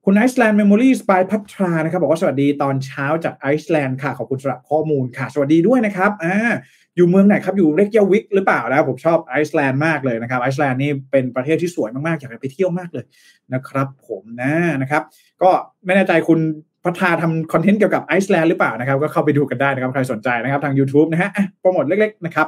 [0.04, 6.34] คุณไอซ์แลนด์เมมโมรี่สปายพัทรานะครับบอกว่าสวัสดีตอนเช้าจากไอซ์แลนด์ค่ะ ขอบคุณสำหรับข้อมูลค่ะ สวัสดีด้วยนะครับอ่า
[6.96, 13.04] อยู่เมืองไหนครับ อยู่เรกยาวิกหรือเปล่านะผมชอบไอซ์แลนด์มากเลยนะครับไอซ์แลนด์นี่เป็นประเทศที่สวยมาก ๆ อยากไปเที่ยวมากเลย
[13.54, 14.52] นะครับ ผมนะ
[14.82, 15.02] นะครับ
[15.42, 15.50] ก็
[15.84, 16.38] ไม่แน่ใจคุณ
[16.86, 21.30] พัฒนาทำ content เกี่ยวกับไอซ์แลนด์หรือเปล่านะครับ ก็เข้าไปดูกันได้นะครับ ใครสนใจนะครับทาง YouTube นะฮะ
[21.60, 22.46] โปรโมทเล็ก ๆ นะครับ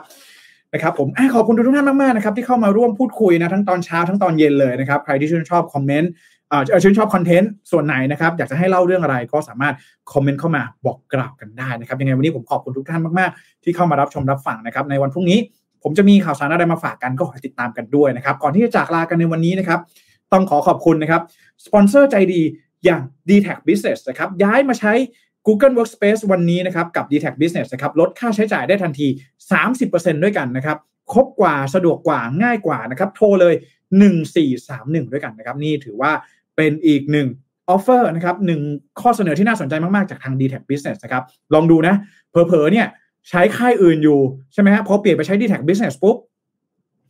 [0.75, 6.11] นะครับผมอขอบคุณทุกท่านมากๆนะครับที่เข้ามาร่วมพูดคุยนะทั้งตอนเช้าทั้งตอนเย็นเลยนะครับใครที่ชื่นชอบ comment
[6.53, 9.75] อ่าชื่นชอบ content ส่วนไหนนะครับอยากจะให้เล่าเรื่องอะไรก็สามารถ
[10.13, 15.39] comment เข้ามาบอกกล่าวกันได้นะครับยังไงวันนี้ผมขอบคุณทุกท่านมากๆ ที่เข้ามารับชมรับฟังนะครับในวันพรุ่งนี้
[15.83, 19.81] ผมจะมีข่าวสารอะไรมาฝากกันก็ขอติดตามกันด้วยนะครับก่อนที่จะจากลากันในวันนี้นะครับ
[20.33, 21.23] ต้องขอขอบคุณนะครับ
[21.65, 22.41] สปอนเซอร์ใจดี
[22.85, 24.93] อย่าง d t a c Business นะครับย้ายมาใช้
[25.47, 29.07] Google Workspace วันนี้นะครับกับ d t a c Business นะครับลดค่าใช้จ่ายได้ทันที
[29.65, 30.79] 30%ด้วยกันนะครับ
[31.13, 33.55] ครบกว่าสะดวกกว่าง่ายกว่านะครับโทรเลย
[34.33, 36.13] 1431 ด้วยกันนะครับนี่ถือว่า
[36.57, 37.29] เป็นอีกหนึ่ง
[37.69, 38.61] ออฟเฟอร์นะครับหนึ่ง
[39.01, 41.23] ข้อเสนอที่น่าสนใจมาก ๆ จากทาง d t a c Business นะครับ
[41.55, 41.95] ลองดูนะ
[42.31, 42.87] เผลอๆเนี่ย
[43.29, 44.21] ใช้ค่ายอื่นอยู่
[44.53, 46.17] ใช่ไหมฮะพอเปลี่ยนไปใช้ d t a c Business ปุ๊บ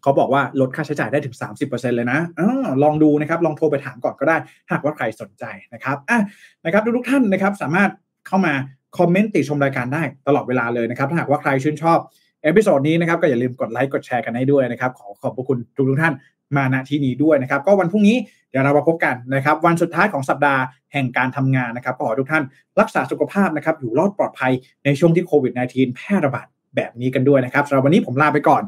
[0.09, 2.41] เขาบอกว่าลดค่าใช้จ่ายได้ถึง 30%เลยนะอ
[2.83, 4.37] ลองดูนะครับ ลองโทรไปถามก่อนก็ได้
[4.73, 5.45] หากว่าใครสนใจ
[5.75, 6.19] นะครับอะ
[6.65, 7.91] นะครับทุกท่านนะครับสามารถ
[8.27, 8.55] เข้ามา
[8.99, 11.99] comment ติชมรายการได้ตลอดเวลาเลยนะครับ ถ้าหากว่าใครชื่นชอบ
[12.43, 16.15] episode นี้นะครับก็อย่าลืมกดไลค์กดแชร์กันให้ด้วยนะครับ ขอขอบพระคุณทุกทุกท่าน
[16.57, 18.17] มาณที่นี้ด้วยนะครับ ก็วันพรุ่งนี้
[18.51, 22.45] เดี๋ยวเรามาพบกันนะครับ วันสุดท้ายของสัปดาห์แห่งการทำงานนะครับขอทุกท่าน
[22.81, 24.53] รักษาสุขภาพนะครับอยู่รอดปลอดภัย
[24.85, 26.47] ในช่วงที่โควิด -19 แพร่ระบาด
[26.77, 28.63] แบบนี้กันด้วยนะครับสำหรับวันนี้ผมลาไปก่อน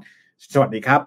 [0.52, 1.00] สวัสดีครับ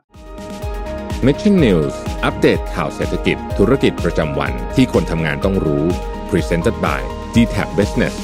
[1.26, 5.86] Mission News อัปเดตข่าวเศรษฐกิจ ธุรกิจประจำวันที่คนทำงานต้องรู้
[6.30, 7.02] Presented by
[7.36, 8.16] d t a c Business